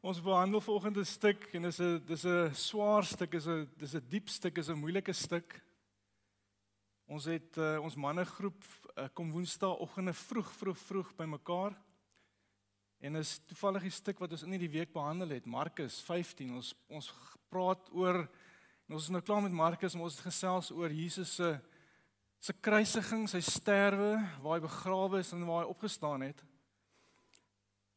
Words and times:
Ons 0.00 0.16
behandel 0.24 0.62
vanoggend 0.64 0.96
'n 0.96 1.04
stuk 1.04 1.42
en 1.52 1.62
dis 1.62 1.78
'n 1.78 2.02
dis 2.06 2.24
'n 2.24 2.54
swaar 2.54 3.04
stuk, 3.04 3.34
is 3.34 3.46
'n 3.46 3.68
dis 3.76 3.94
'n 3.94 4.08
diep 4.08 4.28
stuk, 4.28 4.56
is 4.56 4.70
'n 4.70 4.80
moeilike 4.80 5.12
stuk. 5.12 5.62
Ons 7.06 7.24
het 7.24 7.56
uh, 7.58 7.78
ons 7.82 7.94
mannegroep 7.94 8.64
uh, 8.96 9.08
kom 9.12 9.30
Woensdaagoggende 9.30 10.14
vroeg 10.14 10.52
vroeg 10.52 10.78
vroeg 10.78 11.14
bymekaar. 11.16 11.76
En 13.00 13.16
is 13.16 13.40
toevallig 13.46 13.82
die 13.82 13.90
stuk 13.90 14.18
wat 14.18 14.32
ons 14.32 14.42
in 14.42 14.50
hierdie 14.50 14.72
week 14.78 14.92
behandel 14.92 15.28
het, 15.28 15.44
Markus 15.44 16.00
15. 16.00 16.54
Ons 16.54 16.74
ons 16.88 17.12
praat 17.50 17.92
oor 17.92 18.26
ons 18.88 19.02
is 19.02 19.10
nou 19.10 19.20
klaar 19.22 19.42
met 19.42 19.52
Markus, 19.52 19.94
maar 19.94 20.04
ons 20.04 20.16
het 20.16 20.32
gesels 20.32 20.70
oor 20.70 20.90
Jesus 20.90 21.34
se 21.34 21.60
se 22.40 22.52
kruisiging, 22.52 23.28
sy 23.28 23.40
sterwe, 23.40 24.16
waar 24.40 24.54
hy 24.56 24.60
begrawe 24.60 25.18
is 25.18 25.32
en 25.32 25.44
waar 25.44 25.66
hy 25.66 25.68
opgestaan 25.68 26.22
het. 26.22 26.42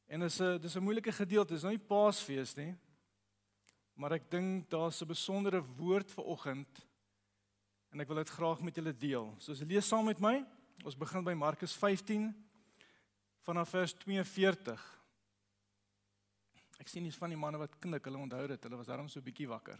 En 0.07 0.21
is 0.21 0.39
'n 0.39 0.59
dis 0.59 0.75
'n 0.75 0.83
moeilike 0.83 1.11
gedeelte. 1.11 1.53
Dis 1.53 1.63
nou 1.63 1.73
nie 1.73 1.87
Paasfees 1.87 2.55
nie. 2.55 2.75
Maar 3.93 4.11
ek 4.11 4.29
dink 4.29 4.69
daar's 4.69 5.01
'n 5.01 5.07
besondere 5.07 5.61
woord 5.61 6.11
vir 6.11 6.23
oggend 6.23 6.87
en 7.91 8.01
ek 8.01 8.07
wil 8.07 8.17
dit 8.17 8.29
graag 8.29 8.61
met 8.61 8.75
julle 8.75 8.97
deel. 8.97 9.35
So 9.37 9.51
as 9.51 9.59
jy 9.59 9.65
lees 9.65 9.87
saam 9.87 10.05
met 10.05 10.19
my, 10.19 10.45
ons 10.83 10.97
begin 10.97 11.23
by 11.23 11.33
Markus 11.33 11.73
15 11.73 12.33
vanaf 13.45 13.69
vers 13.69 13.93
42. 13.93 14.81
Ek 16.79 16.87
sien 16.87 17.03
hier's 17.03 17.17
van 17.17 17.29
die 17.29 17.37
manne 17.37 17.57
wat 17.57 17.79
knik, 17.79 18.03
hulle 18.05 18.17
onthou 18.17 18.47
dit. 18.47 18.63
Hulle 18.63 18.77
was 18.77 18.87
daarom 18.87 19.07
so 19.07 19.21
bietjie 19.21 19.47
wakker. 19.47 19.79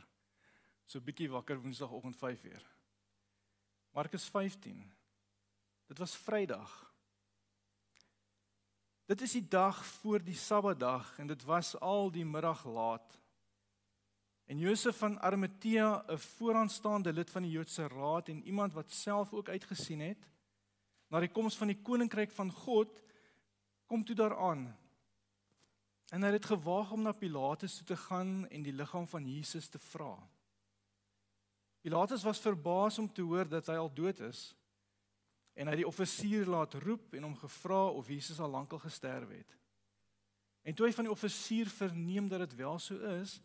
So 0.85 0.99
bietjie 0.99 1.29
wakker 1.29 1.59
Woensdagoggend 1.61 2.15
5uur. 2.15 2.63
Markus 3.93 4.29
15. 4.29 4.93
Dit 5.87 5.97
was 5.97 6.15
Vrydag. 6.15 6.92
Dit 9.05 9.21
is 9.21 9.31
die 9.35 9.47
dag 9.47 9.85
voor 9.85 10.23
die 10.23 10.35
Sabbatdag 10.35 11.17
en 11.19 11.27
dit 11.27 11.43
was 11.43 11.73
al 11.79 12.11
die 12.11 12.23
middag 12.25 12.63
laat. 12.65 13.19
En 14.47 14.59
Josef 14.59 14.97
van 14.97 15.19
Arimatea, 15.19 16.03
'n 16.07 16.17
vooraanstaande 16.17 17.13
lid 17.13 17.29
van 17.29 17.41
die 17.41 17.51
Joodse 17.51 17.87
Raad 17.87 18.29
en 18.29 18.43
iemand 18.43 18.73
wat 18.73 18.91
self 18.91 19.33
ook 19.33 19.49
uitgesien 19.49 19.99
het 19.99 20.29
na 21.07 21.19
die 21.19 21.31
koms 21.31 21.57
van 21.57 21.67
die 21.67 21.81
koninkryk 21.81 22.31
van 22.31 22.51
God, 22.51 23.03
kom 23.85 24.03
toe 24.03 24.15
daaraan. 24.15 24.77
En 26.09 26.23
hy 26.23 26.31
het 26.31 26.45
gewaag 26.45 26.91
om 26.91 27.01
na 27.01 27.11
Pilatus 27.11 27.75
toe 27.77 27.85
te 27.85 27.97
gaan 27.97 28.47
en 28.47 28.63
die 28.63 28.73
liggaam 28.73 29.07
van 29.07 29.25
Jesus 29.25 29.67
te 29.67 29.79
vra. 29.79 30.29
Pilatus 31.81 32.23
was 32.23 32.39
verbaas 32.39 32.99
om 32.99 33.13
te 33.13 33.21
hoor 33.21 33.49
dat 33.49 33.67
hy 33.67 33.75
al 33.75 33.93
dood 33.93 34.19
is 34.19 34.55
en 35.53 35.69
hy 35.69 35.75
die 35.75 35.87
offisier 35.87 36.49
laat 36.49 36.73
roep 36.73 37.13
en 37.13 37.23
hom 37.23 37.35
gevra 37.37 37.85
of 37.93 38.09
Jesus 38.09 38.39
al 38.39 38.49
lankal 38.49 38.79
gesterf 38.79 39.29
het. 39.29 39.57
En 40.63 40.73
toe 40.73 40.87
hy 40.87 40.93
van 40.95 41.09
die 41.09 41.13
offisier 41.13 41.69
verneem 41.69 42.27
dat 42.31 42.39
dit 42.39 42.55
wel 42.55 42.79
so 42.79 42.97
is, 43.19 43.41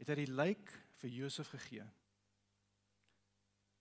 het 0.00 0.08
hy 0.08 0.22
die 0.22 0.32
lijk 0.32 0.70
vir 1.02 1.10
Josef 1.10 1.50
gegee. 1.52 1.84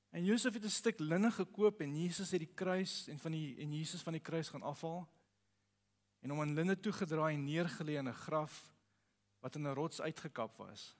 En 0.09 0.25
Josef 0.25 0.53
het 0.53 0.65
'n 0.65 0.69
stuk 0.69 0.99
linne 0.99 1.31
gekoop 1.31 1.81
en 1.81 1.95
Jesus 1.95 2.31
het 2.31 2.39
die 2.39 2.53
kruis 2.53 3.07
en 3.07 3.19
van 3.19 3.31
die 3.31 3.57
en 3.61 3.73
Jesus 3.73 4.01
van 4.01 4.13
die 4.13 4.21
kruis 4.21 4.49
gaan 4.49 4.63
afhaal 4.63 5.07
en 6.19 6.29
hom 6.29 6.41
aan 6.41 6.53
linne 6.53 6.79
toegedraai 6.79 7.35
en 7.35 7.45
neergelê 7.45 7.97
in 7.97 8.09
'n 8.09 8.13
graf 8.13 8.73
wat 9.39 9.55
in 9.55 9.67
'n 9.67 9.73
rots 9.73 10.01
uitgekap 10.01 10.57
was. 10.57 10.97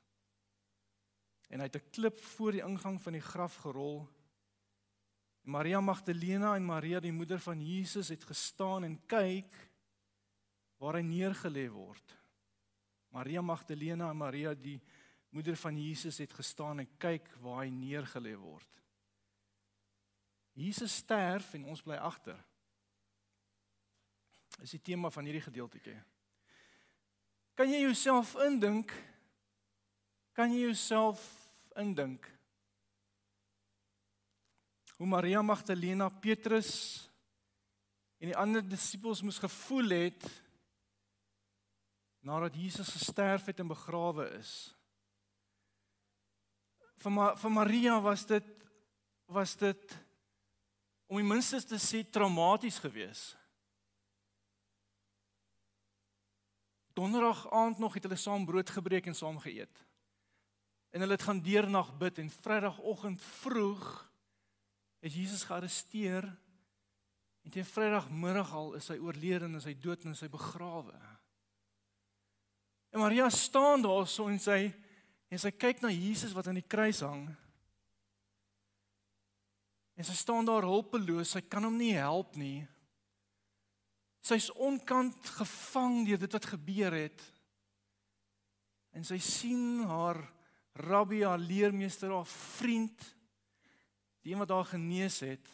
En 1.50 1.60
hy 1.60 1.66
het 1.66 1.76
'n 1.76 1.90
klip 1.90 2.20
voor 2.20 2.52
die 2.52 2.64
ingang 2.64 3.02
van 3.02 3.14
die 3.14 3.22
graf 3.22 3.56
gerol 3.56 4.08
Maria 5.50 5.80
Magdalena 5.82 6.54
en 6.56 6.66
Maria 6.66 7.00
die 7.02 7.12
moeder 7.12 7.40
van 7.42 7.62
Jesus 7.66 8.12
het 8.14 8.24
gestaan 8.24 8.86
en 8.86 9.00
kyk 9.10 9.56
waar 10.78 11.00
hy 11.00 11.02
neergelê 11.08 11.66
word. 11.74 12.14
Maria 13.10 13.42
Magdalena 13.42 14.12
en 14.14 14.20
Maria 14.20 14.54
die 14.54 14.78
moeder 15.34 15.58
van 15.58 15.78
Jesus 15.78 16.22
het 16.22 16.34
gestaan 16.38 16.84
en 16.84 16.92
kyk 17.02 17.32
waar 17.42 17.64
hy 17.64 17.74
neergelê 17.74 18.36
word. 18.38 18.70
Jesus 20.54 21.00
sterf 21.02 21.56
en 21.58 21.66
ons 21.74 21.82
bly 21.82 21.98
agter. 21.98 22.38
Is 24.62 24.76
die 24.78 24.84
tema 24.86 25.10
van 25.10 25.26
hierdie 25.26 25.46
gedeeltjie. 25.48 25.98
Kan 27.58 27.72
jy 27.74 27.88
jouself 27.88 28.36
indink? 28.46 28.94
Kan 30.38 30.54
jy 30.54 30.68
jouself 30.68 31.24
indink? 31.80 32.30
Hoe 35.00 35.08
Maria 35.08 35.42
Magdalena, 35.42 36.10
Petrus 36.10 36.72
en 38.20 38.34
die 38.34 38.36
ander 38.36 38.66
disippels 38.68 39.22
moes 39.24 39.40
gevoel 39.40 39.94
het 39.96 40.26
nadat 42.20 42.58
Jesus 42.60 42.92
gesterf 42.92 43.46
het 43.48 43.62
en 43.64 43.72
begrawe 43.72 44.26
is. 44.36 44.52
Vir 47.00 47.16
Ma 47.16 47.30
vir 47.40 47.54
Maria 47.56 47.96
was 48.04 48.26
dit 48.28 48.50
was 49.32 49.56
dit 49.56 49.96
om 51.08 51.22
die 51.22 51.30
minste 51.30 51.62
te 51.64 51.80
sê 51.80 52.04
traumaties 52.04 52.82
geweest. 52.84 53.38
Donderdag 57.00 57.46
aand 57.56 57.80
nog 57.80 57.96
het 57.96 58.04
hulle 58.04 58.20
saam 58.20 58.44
brood 58.44 58.68
gebreek 58.68 59.08
en 59.08 59.16
saam 59.16 59.40
geëet. 59.40 59.86
En 60.92 61.00
hulle 61.00 61.16
het 61.16 61.24
gaan 61.24 61.40
deernag 61.40 61.96
bid 61.96 62.20
en 62.20 62.36
Vrydagoggend 62.42 63.24
vroeg 63.40 64.09
is 65.00 65.16
Jesus 65.16 65.46
gearresteer 65.48 66.28
en 67.44 67.54
teen 67.54 67.66
Vrydagmiddag 67.66 68.52
al 68.54 68.74
is 68.80 68.90
hy 68.92 68.98
oorlede 69.00 69.48
en 69.48 69.60
is 69.60 69.68
hy 69.70 69.76
dood 69.80 70.04
en 70.06 70.16
is 70.16 70.24
hy 70.26 70.30
begrawe. 70.32 70.98
En 72.90 73.04
Maria 73.04 73.30
staan 73.30 73.84
daar 73.86 74.08
so 74.10 74.28
en 74.32 74.40
sy 74.42 74.68
en 75.30 75.38
sy 75.38 75.52
kyk 75.54 75.84
na 75.84 75.92
Jesus 75.94 76.34
wat 76.34 76.50
aan 76.50 76.58
die 76.58 76.66
kruis 76.66 77.04
hang. 77.06 77.28
En 80.00 80.08
sy 80.08 80.16
staan 80.18 80.48
daar 80.48 80.66
hulpeloos, 80.66 81.36
sy 81.36 81.44
kan 81.46 81.68
hom 81.68 81.76
nie 81.78 81.94
help 81.94 82.34
nie. 82.40 82.64
Sy's 84.26 84.50
onkant 84.58 85.30
gevang 85.38 86.02
deur 86.08 86.22
dit 86.24 86.34
wat 86.34 86.48
gebeur 86.50 86.96
het. 86.98 87.22
En 88.96 89.06
sy 89.06 89.20
sien 89.22 89.84
haar 89.86 90.18
rabbi, 90.82 91.22
haar 91.28 91.42
leermeester, 91.42 92.10
haar 92.16 92.28
vriend 92.30 93.06
die 94.30 94.36
een 94.36 94.46
wat 94.46 94.54
haar 94.54 94.70
genees 94.78 95.24
het 95.26 95.50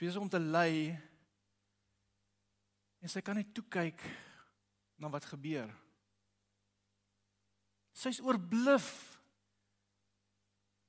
besig 0.00 0.22
om 0.22 0.30
te 0.32 0.40
ly 0.40 0.96
en 3.04 3.10
sy 3.12 3.20
kan 3.24 3.36
net 3.36 3.52
toe 3.52 3.64
kyk 3.68 4.00
na 5.00 5.10
wat 5.12 5.26
gebeur. 5.28 5.68
Sy's 7.96 8.20
oorbluf. 8.24 8.88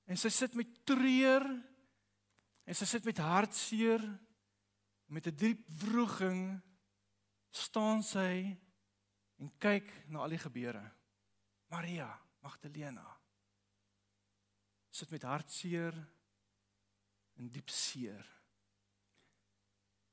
En 0.07 0.19
sy 0.19 0.31
sit 0.31 0.55
met 0.59 0.71
treur 0.87 1.43
en 1.43 2.77
sy 2.77 2.87
sit 2.87 3.07
met 3.07 3.19
hartseer 3.23 4.03
met 5.11 5.27
'n 5.27 5.35
diep 5.35 5.63
wroging 5.83 6.61
staan 7.51 8.03
sy 8.03 8.55
en 9.39 9.51
kyk 9.59 9.91
na 10.07 10.23
al 10.23 10.35
die 10.35 10.45
gebeure. 10.47 10.85
Maria 11.67 12.11
Magdalena 12.39 13.07
sit 14.89 15.11
met 15.11 15.23
hartseer 15.23 15.95
in 17.41 17.49
diep 17.49 17.69
seer. 17.73 18.21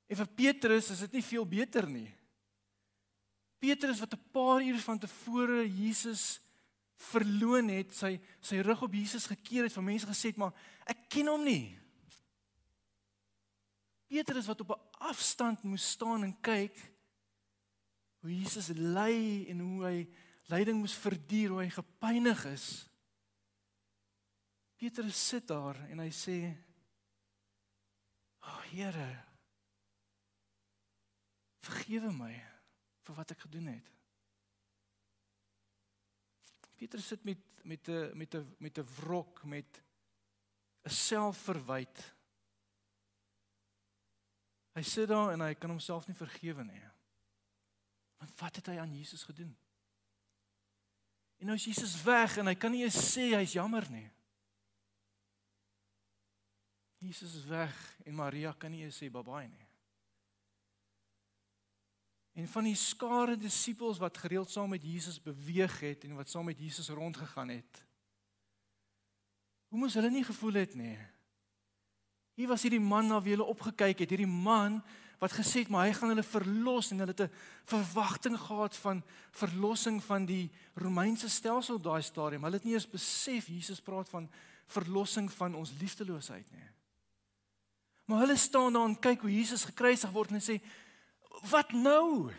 En 0.08 0.16
vir 0.16 0.30
Petrus 0.40 0.88
is 0.94 1.04
dit 1.04 1.18
nie 1.18 1.24
veel 1.24 1.44
beter 1.48 1.86
nie. 1.88 2.08
Petrus 3.60 4.00
wat 4.00 4.14
'n 4.14 4.30
paar 4.32 4.62
uur 4.62 4.78
van 4.80 4.98
tevore 4.98 5.66
Jesus 5.68 6.40
verloon 6.96 7.68
het, 7.68 7.92
sy 7.94 8.20
sy 8.40 8.60
rug 8.60 8.82
op 8.82 8.92
Jesus 8.94 9.26
gekeer 9.26 9.64
het, 9.64 9.72
vir 9.72 9.82
mense 9.82 10.06
gesê 10.06 10.32
het, 10.32 10.36
maar 10.36 10.54
ek 10.86 11.08
ken 11.08 11.26
hom 11.26 11.44
nie. 11.44 11.76
Petrus 14.08 14.46
wat 14.46 14.60
op 14.60 14.70
'n 14.70 15.04
afstand 15.10 15.62
moes 15.62 15.90
staan 15.90 16.24
en 16.24 16.40
kyk 16.40 16.76
hoe 18.20 18.38
Jesus 18.40 18.68
ly 18.68 19.46
en 19.48 19.60
hoe 19.60 19.84
hy 19.84 20.08
lyding 20.46 20.78
moes 20.78 20.94
verduur, 20.94 21.48
hoe 21.48 21.62
hy 21.62 21.70
gepynig 21.70 22.44
is. 22.44 22.88
Petrus 24.76 25.28
sit 25.28 25.46
daar 25.46 25.76
en 25.90 25.98
hy 25.98 26.10
sê 26.10 26.67
Here, 28.68 29.08
vergewe 31.64 32.12
my 32.12 32.34
vir 33.06 33.16
wat 33.16 33.32
ek 33.32 33.46
gedoen 33.46 33.70
het. 33.72 33.94
Petrus 36.78 37.08
sit 37.14 37.24
met 37.24 37.44
met 37.68 37.88
'n 37.88 38.16
met 38.16 38.34
'n 38.34 38.56
met 38.58 38.78
'n 38.78 38.88
wrok 38.96 39.44
met 39.44 39.82
'n 40.84 40.90
selfverwyd. 40.90 42.14
Hy 44.74 44.82
sit 44.82 45.08
daar 45.08 45.32
en 45.32 45.40
hy 45.40 45.54
kan 45.54 45.70
homself 45.70 46.06
nie 46.06 46.16
vergewe 46.16 46.64
nie. 46.64 46.82
Want 48.18 48.40
wat 48.40 48.56
het 48.56 48.66
hy 48.66 48.78
aan 48.78 48.96
Jesus 48.96 49.22
gedoen? 49.22 49.56
En 51.38 51.46
nou 51.46 51.56
is 51.56 51.64
Jesus 51.64 52.02
weg 52.02 52.36
en 52.36 52.46
hy 52.46 52.54
kan 52.54 52.70
nie 52.70 52.84
eens 52.84 53.16
sê 53.16 53.34
hy's 53.34 53.52
jammer 53.52 53.90
nie. 53.90 54.10
Jesus 56.98 57.34
is 57.34 57.46
weg 57.46 57.74
en 58.04 58.14
Maria 58.14 58.52
kan 58.58 58.70
nie 58.70 58.88
sê 58.90 59.10
babaai 59.10 59.46
nie. 59.48 59.66
En 62.38 62.46
van 62.46 62.68
die 62.68 62.76
skare 62.78 63.34
disippels 63.38 63.98
wat 63.98 64.18
gereeld 64.18 64.50
saam 64.50 64.70
met 64.70 64.84
Jesus 64.86 65.18
beweeg 65.22 65.80
het 65.82 66.04
en 66.06 66.14
wat 66.18 66.30
saam 66.30 66.46
met 66.46 66.58
Jesus 66.58 66.88
rondgegaan 66.94 67.50
het. 67.50 67.82
Hoe 69.68 69.78
moes 69.78 69.94
hulle 69.98 70.10
nie 70.10 70.24
gevoel 70.24 70.60
het 70.62 70.74
nie? 70.78 70.94
Hier 72.38 72.48
was 72.48 72.62
hierdie 72.62 72.82
man 72.82 73.10
na 73.10 73.18
wie 73.22 73.34
hulle 73.34 73.46
opgekyk 73.50 74.04
het, 74.04 74.14
hierdie 74.14 74.30
man 74.30 74.78
wat 75.18 75.34
gesê 75.34 75.64
het 75.64 75.70
maar 75.74 75.88
hy 75.88 75.96
gaan 75.98 76.12
hulle 76.14 76.22
verlos 76.22 76.92
en 76.94 77.02
hulle 77.02 77.14
het 77.14 77.26
'n 77.26 77.34
verwagting 77.66 78.38
gehad 78.38 78.76
van 78.76 79.02
verlossing 79.32 79.98
van 80.02 80.24
die 80.24 80.50
Romeinse 80.74 81.28
stelsel 81.28 81.74
op 81.74 81.82
daai 81.82 82.02
stadium. 82.02 82.42
Hulle 82.42 82.56
het 82.56 82.64
nie 82.64 82.74
eens 82.74 82.90
besef 82.90 83.46
Jesus 83.46 83.80
praat 83.80 84.08
van 84.08 84.30
verlossing 84.66 85.32
van 85.32 85.54
ons 85.54 85.72
liefdeloosheid 85.80 86.50
nie. 86.50 86.68
Maar 88.08 88.24
hulle 88.24 88.36
staan 88.36 88.72
daar 88.72 88.88
en 88.88 88.96
kyk 88.96 89.20
hoe 89.20 89.34
Jesus 89.34 89.66
gekruisig 89.68 90.12
word 90.14 90.32
en 90.32 90.40
sê 90.40 90.56
wat 91.50 91.74
nou? 91.76 92.32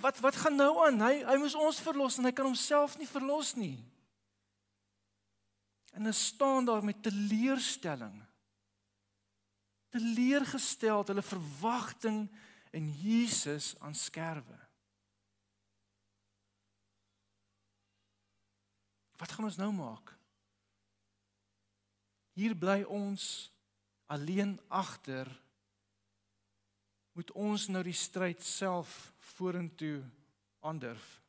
Wat 0.00 0.16
wat 0.24 0.36
gaan 0.40 0.56
nou 0.56 0.70
aan? 0.86 1.02
Hy 1.04 1.18
hy 1.28 1.36
moes 1.42 1.56
ons 1.58 1.80
verlos 1.84 2.16
en 2.16 2.30
hy 2.30 2.32
kan 2.32 2.48
homself 2.48 2.96
nie 2.96 3.08
verlos 3.10 3.52
nie. 3.60 3.76
En 5.92 6.06
hulle 6.06 6.16
staan 6.16 6.64
daar 6.64 6.84
met 6.84 7.02
teleurstelling. 7.04 8.16
Teleurgesteld, 9.92 11.12
hulle 11.12 11.26
verwagting 11.26 12.24
in 12.72 12.88
Jesus 12.96 13.74
aan 13.84 13.94
skerwe. 13.94 14.56
Wat 19.20 19.36
gaan 19.36 19.50
ons 19.52 19.60
nou 19.60 19.72
maak? 19.74 20.16
Hier 22.32 22.56
bly 22.56 22.86
ons 22.88 23.50
alleen 24.10 24.58
agter. 24.68 25.30
Moet 27.14 27.30
ons 27.38 27.68
nou 27.70 27.82
die 27.86 27.94
stryd 27.94 28.42
self 28.42 29.12
vorentoe 29.36 30.02
aandurf? 30.66 31.20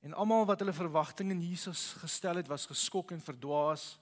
En 0.00 0.16
almal 0.16 0.46
wat 0.48 0.60
hulle 0.60 0.76
verwagtinge 0.76 1.34
in 1.36 1.42
Jesus 1.44 1.92
gestel 2.00 2.40
het, 2.40 2.48
was 2.48 2.68
geskok 2.68 3.12
en 3.12 3.20
verdwaas. 3.20 3.98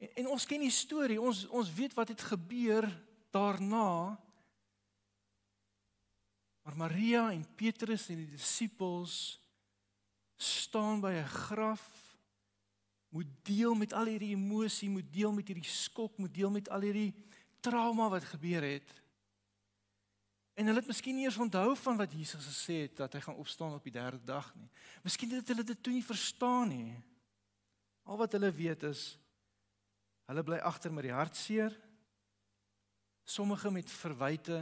En, 0.00 0.08
en 0.22 0.32
ons 0.36 0.48
ken 0.48 0.64
die 0.64 0.72
storie. 0.72 1.20
Ons 1.20 1.46
ons 1.48 1.72
weet 1.76 1.96
wat 1.96 2.12
het 2.12 2.28
gebeur 2.32 2.88
daarna. 3.32 4.16
Maar 6.64 6.76
Maria 6.76 7.30
en 7.32 7.44
Petrus 7.56 8.08
en 8.12 8.20
die 8.20 8.32
disippels 8.36 9.40
staan 10.40 11.00
by 11.00 11.12
'n 11.20 11.32
graf 11.44 11.99
moet 13.10 13.30
deel 13.42 13.74
met 13.74 13.92
al 13.92 14.06
hierdie 14.12 14.34
emosie, 14.36 14.90
moet 14.90 15.12
deel 15.12 15.32
met 15.34 15.48
hierdie 15.50 15.66
skok, 15.66 16.18
moet 16.18 16.34
deel 16.34 16.50
met 16.50 16.68
al 16.70 16.86
hierdie 16.86 17.12
trauma 17.60 18.08
wat 18.08 18.24
gebeur 18.30 18.62
het. 18.62 18.92
En 20.54 20.66
hulle 20.68 20.78
het 20.82 20.90
miskien 20.90 21.16
nie 21.16 21.24
eens 21.26 21.40
onthou 21.40 21.74
van 21.76 21.96
wat 21.96 22.12
Jesus 22.12 22.46
gesê 22.46 22.82
het 22.84 22.96
dat 23.00 23.14
hy 23.16 23.22
gaan 23.24 23.38
opstaan 23.40 23.74
op 23.74 23.84
die 23.86 23.94
derde 23.94 24.20
dag 24.24 24.50
nie. 24.54 24.68
Miskien 25.02 25.32
het 25.34 25.48
hulle 25.48 25.64
dit 25.66 25.82
toe 25.82 25.92
nie 25.94 26.04
verstaan 26.04 26.68
nie. 26.68 26.98
Al 28.04 28.20
wat 28.20 28.36
hulle 28.36 28.52
weet 28.54 28.86
is 28.90 29.14
hulle 30.30 30.44
bly 30.46 30.60
agter 30.62 30.92
met 30.94 31.08
die 31.08 31.14
hartseer. 31.14 31.74
Sommige 33.26 33.70
met 33.74 33.90
verwyte 33.90 34.60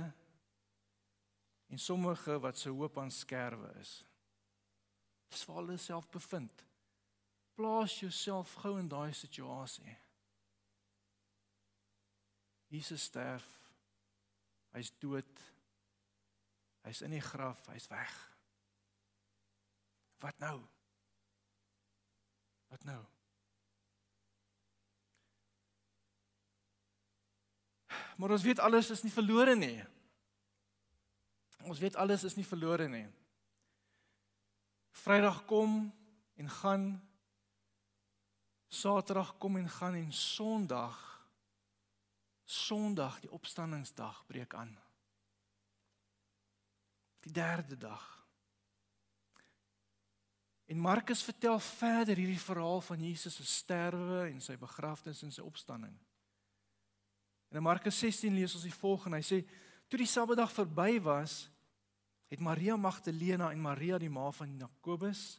en 1.68 1.78
sommige 1.78 2.38
wat 2.40 2.56
se 2.56 2.72
hoop 2.72 2.96
aan 2.98 3.12
skerwe 3.12 3.68
is. 3.80 3.98
Dis 5.28 5.44
waar 5.44 5.60
hulle 5.60 5.76
self 5.76 6.08
bevind. 6.08 6.64
Plaas 7.58 7.96
jouself 7.98 8.54
gou 8.62 8.76
in 8.78 8.86
daai 8.86 9.10
situasie. 9.12 9.96
Jesus 12.70 13.08
sterf. 13.08 13.46
Hy's 14.76 14.92
dood. 15.02 15.40
Hy's 16.86 17.02
in 17.02 17.16
die 17.16 17.24
graf, 17.24 17.64
hy's 17.72 17.88
weg. 17.90 18.14
Wat 20.22 20.38
nou? 20.38 20.60
Wat 22.70 22.84
nou? 22.84 23.00
Maar 28.18 28.34
ons 28.34 28.42
weet 28.42 28.58
alles 28.58 28.90
is 28.90 29.02
nie 29.02 29.14
verlore 29.14 29.54
nie. 29.58 29.78
Ons 31.66 31.78
weet 31.82 31.98
alles 31.98 32.24
is 32.26 32.38
nie 32.38 32.46
verlore 32.46 32.88
nie. 32.90 33.06
Vrydag 35.02 35.44
kom 35.50 35.80
en 36.38 36.50
gaan. 36.62 36.88
Saterdag 38.68 39.36
kom 39.38 39.56
en 39.56 39.68
gaan 39.68 39.94
en 39.94 40.12
Sondag 40.12 41.04
Sondag 42.48 43.20
die 43.20 43.30
opstanningsdag 43.30 44.22
breek 44.26 44.54
aan 44.54 44.70
die 47.20 47.32
derde 47.32 47.76
dag. 47.76 48.04
En 50.64 50.78
Markus 50.78 51.22
vertel 51.22 51.58
verder 51.60 52.16
hierdie 52.16 52.40
verhaal 52.40 52.80
van 52.80 53.02
Jesus 53.04 53.34
se 53.36 53.44
sterwe 53.44 54.22
en 54.30 54.40
sy 54.40 54.56
begrafnis 54.56 55.20
en 55.26 55.32
sy 55.32 55.44
opstanding. 55.44 55.92
En 57.48 57.60
in 57.60 57.64
Markus 57.64 57.98
16 57.98 58.32
lees 58.32 58.54
ons 58.54 58.64
die 58.64 58.74
volgende. 58.76 59.20
Hy 59.20 59.26
sê 59.26 59.38
toe 59.88 60.00
die 60.00 60.08
Sabbatdag 60.08 60.52
verby 60.52 61.00
was, 61.04 61.50
het 62.32 62.40
Maria 62.40 62.76
Magdalena 62.76 63.50
en 63.52 63.60
Maria 63.60 63.98
die 64.00 64.12
ma 64.12 64.30
van 64.36 64.56
Jakobus 64.60 65.38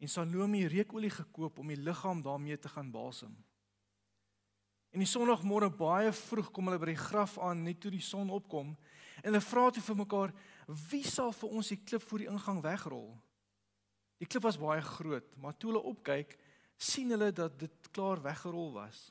en 0.00 0.08
Salome 0.08 0.64
reukolie 0.68 1.12
gekoop 1.12 1.58
om 1.60 1.68
die 1.68 1.78
liggaam 1.78 2.22
daarmee 2.24 2.58
te 2.58 2.68
gaan 2.72 2.90
balsem. 2.90 3.34
En 4.90 5.02
die 5.02 5.08
Sondagmôre 5.08 5.68
baie 5.70 6.10
vroeg 6.12 6.48
kom 6.50 6.66
hulle 6.66 6.80
by 6.82 6.90
die 6.90 7.02
graf 7.02 7.36
aan 7.38 7.62
net 7.66 7.78
toe 7.82 7.92
die 7.94 8.02
son 8.02 8.32
opkom 8.34 8.72
en 9.20 9.28
hulle 9.28 9.42
vra 9.44 9.68
toe 9.70 9.84
vir 9.84 9.98
mekaar 10.00 10.32
wie 10.90 11.04
sal 11.06 11.34
vir 11.36 11.52
ons 11.60 11.70
die 11.70 11.82
klip 11.84 12.02
voor 12.08 12.24
die 12.24 12.30
ingang 12.32 12.62
wegrol? 12.64 13.12
Die 14.20 14.28
klip 14.28 14.44
was 14.44 14.58
baie 14.60 14.82
groot, 14.84 15.28
maar 15.40 15.54
toe 15.56 15.70
hulle 15.70 15.84
opkyk, 15.92 16.34
sien 16.80 17.12
hulle 17.12 17.30
dat 17.32 17.56
dit 17.60 17.88
klaar 17.94 18.20
weggerol 18.24 18.72
was. 18.74 19.10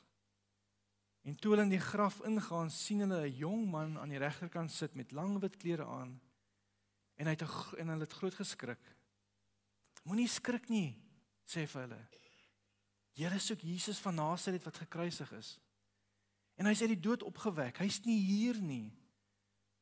En 1.26 1.36
toe 1.36 1.52
hulle 1.52 1.66
in 1.66 1.74
die 1.74 1.82
graf 1.82 2.20
ingaan, 2.26 2.70
sien 2.70 3.02
hulle 3.04 3.26
'n 3.26 3.36
jong 3.36 3.66
man 3.70 3.98
aan 3.98 4.08
die 4.08 4.18
regterkant 4.18 4.70
sit 4.70 4.94
met 4.94 5.12
lang 5.12 5.38
wit 5.40 5.56
klere 5.56 5.84
aan. 5.84 6.20
En 7.16 7.26
hy 7.26 7.32
het 7.32 7.42
en 7.78 7.88
hulle 7.88 8.06
het 8.06 8.12
groot 8.12 8.34
geskrik. 8.34 8.80
Moenie 10.08 10.28
skrik 10.28 10.68
nie, 10.72 10.94
sê 11.44 11.66
vir 11.66 11.84
hulle. 11.84 12.00
Julle 13.20 13.40
soek 13.42 13.64
Jesus 13.66 14.00
van 14.00 14.16
Nasaret 14.16 14.64
wat 14.64 14.80
gekruisig 14.84 15.32
is. 15.36 15.58
En 16.56 16.68
hy's 16.68 16.82
uit 16.84 16.94
die 16.94 17.02
dood 17.08 17.24
opgewek. 17.26 17.80
Hy's 17.82 18.00
nie 18.04 18.18
hier 18.20 18.58
nie. 18.60 18.92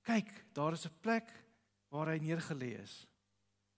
Kyk, 0.07 0.31
daar 0.55 0.73
is 0.73 0.87
'n 0.87 1.01
plek 1.03 1.29
waar 1.91 2.09
hy 2.09 2.19
neergelê 2.19 2.81
is. 2.83 3.07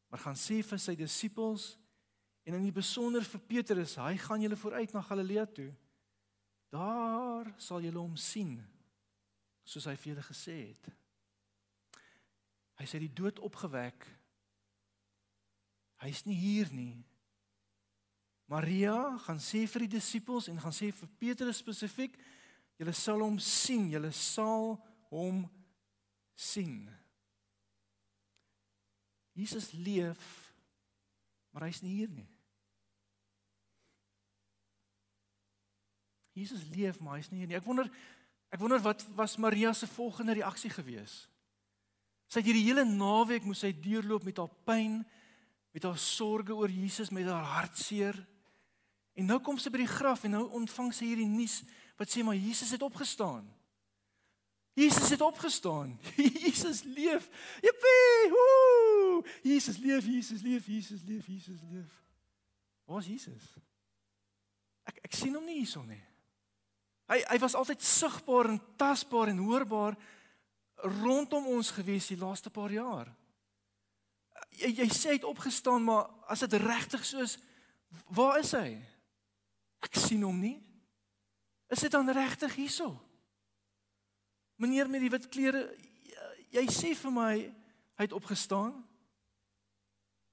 Maar 0.09 0.21
gaan 0.21 0.37
sê 0.37 0.63
vir 0.63 0.79
sy 0.79 0.95
disippels 0.95 1.79
en 2.45 2.55
in 2.55 2.63
die 2.63 2.75
besonder 2.75 3.25
vir 3.25 3.41
Petrus, 3.41 3.97
hy 3.97 4.17
gaan 4.17 4.43
julle 4.43 4.57
vooruit 4.57 4.93
na 4.93 5.03
Galilea 5.03 5.47
toe. 5.47 5.75
Daar 6.71 7.55
sal 7.59 7.81
julle 7.81 7.99
hom 7.99 8.17
sien 8.17 8.59
soos 9.65 9.87
hy 9.87 9.97
vir 9.97 10.13
julle 10.13 10.27
gesê 10.27 10.57
het. 10.69 10.91
Hy 12.81 12.87
sê 12.89 12.99
die 12.99 13.13
dood 13.13 13.39
opgewek. 13.39 14.07
Hy's 16.01 16.25
nie 16.25 16.39
hier 16.39 16.71
nie. 16.73 17.05
Maria 18.51 18.97
gaan 19.27 19.39
sê 19.39 19.63
vir 19.71 19.85
die 19.85 19.95
disippels 19.95 20.49
en 20.51 20.59
gaan 20.59 20.75
sê 20.75 20.91
vir 20.91 21.11
Petrus 21.23 21.61
spesifiek, 21.63 22.17
julle 22.81 22.95
sal 22.97 23.23
hom 23.23 23.37
sien, 23.39 23.91
julle 23.93 24.11
sal 24.17 24.75
hom 25.13 25.45
sien. 26.35 26.89
Jesus 29.39 29.71
leef, 29.77 30.25
maar 31.53 31.69
hy's 31.69 31.83
nie 31.85 32.01
hier 32.01 32.11
nie. 32.11 32.27
Jesus 36.35 36.65
leef, 36.73 36.99
maar 36.99 37.21
hy's 37.21 37.31
nie 37.31 37.43
hier 37.43 37.51
nie. 37.51 37.59
Ek 37.61 37.67
wonder 37.67 37.91
ek 38.51 38.59
wonder 38.59 38.81
wat 38.83 39.05
was 39.15 39.37
Maria 39.39 39.71
se 39.77 39.87
volgende 39.87 40.35
reaksie 40.41 40.73
gewees? 40.75 41.29
Sy 42.31 42.41
het 42.41 42.49
hierdie 42.49 42.67
hele 42.67 42.83
naweek 42.87 43.47
moes 43.47 43.63
sy 43.63 43.71
deurloop 43.75 44.27
met 44.27 44.39
haar 44.43 44.51
pyn, 44.67 45.01
met 45.71 45.87
haar 45.87 45.99
sorges 45.99 46.57
oor 46.57 46.71
Jesus, 46.71 47.11
met 47.11 47.27
haar 47.27 47.45
hartseer. 47.45 48.19
En 49.15 49.27
nou 49.27 49.39
kom 49.45 49.59
sy 49.59 49.71
by 49.71 49.83
die 49.83 49.91
graf 49.91 50.25
en 50.25 50.35
nou 50.39 50.45
ontvang 50.59 50.93
sy 50.95 51.13
hierdie 51.13 51.29
nuus 51.31 51.61
wat 52.01 52.11
sê 52.11 52.25
maar 52.25 52.39
Jesus 52.39 52.73
het 52.73 52.83
opgestaan. 52.83 53.45
Jesus 54.79 55.11
het 55.11 55.21
opgestaan. 55.21 55.99
Jesus 56.45 56.83
leef. 56.83 57.29
Jippie! 57.61 58.31
Woe! 58.31 59.25
Jesus 59.43 59.79
leef, 59.79 60.07
Jesus 60.07 60.43
leef, 60.43 60.67
Jesus 60.67 61.03
leef, 61.03 61.27
Jesus 61.27 61.61
leef. 61.71 61.91
Waar 62.85 63.03
is 63.03 63.07
Jesus? 63.07 63.51
Ek 64.89 65.03
ek 65.05 65.15
sien 65.15 65.35
hom 65.37 65.45
nie 65.45 65.61
hierson 65.61 65.87
nie. 65.91 66.01
Hy 67.11 67.21
hy 67.27 67.39
was 67.43 67.57
altyd 67.59 67.83
sigbaar 67.85 68.49
en 68.53 68.63
tasbaar 68.81 69.33
en 69.33 69.43
hoorbaar 69.45 69.99
rondom 71.03 71.51
ons 71.53 71.73
gewees 71.77 72.09
die 72.09 72.19
laaste 72.19 72.51
paar 72.51 72.73
jaar. 72.73 73.11
Jy 74.61 74.71
jy 74.83 74.89
sê 74.93 75.13
hy 75.13 75.19
het 75.19 75.29
opgestaan, 75.29 75.85
maar 75.85 76.11
as 76.29 76.43
dit 76.45 76.59
regtig 76.61 77.05
so 77.07 77.23
is, 77.25 77.39
waar 78.13 78.39
is 78.43 78.53
hy? 78.57 78.77
Ek 79.81 79.97
sien 79.97 80.23
hom 80.27 80.37
nie. 80.41 80.59
Is 81.73 81.87
dit 81.87 81.93
dan 81.93 82.11
regtig 82.13 82.55
hierso? 82.59 82.93
Meneer 84.61 84.91
met 84.91 85.01
die 85.01 85.11
wit 85.13 85.29
klere, 85.33 85.65
jy 86.53 86.65
sê 86.69 86.93
vir 86.99 87.15
my 87.15 87.33
hy 87.41 88.07
het 88.07 88.17
opgestaan. 88.17 88.75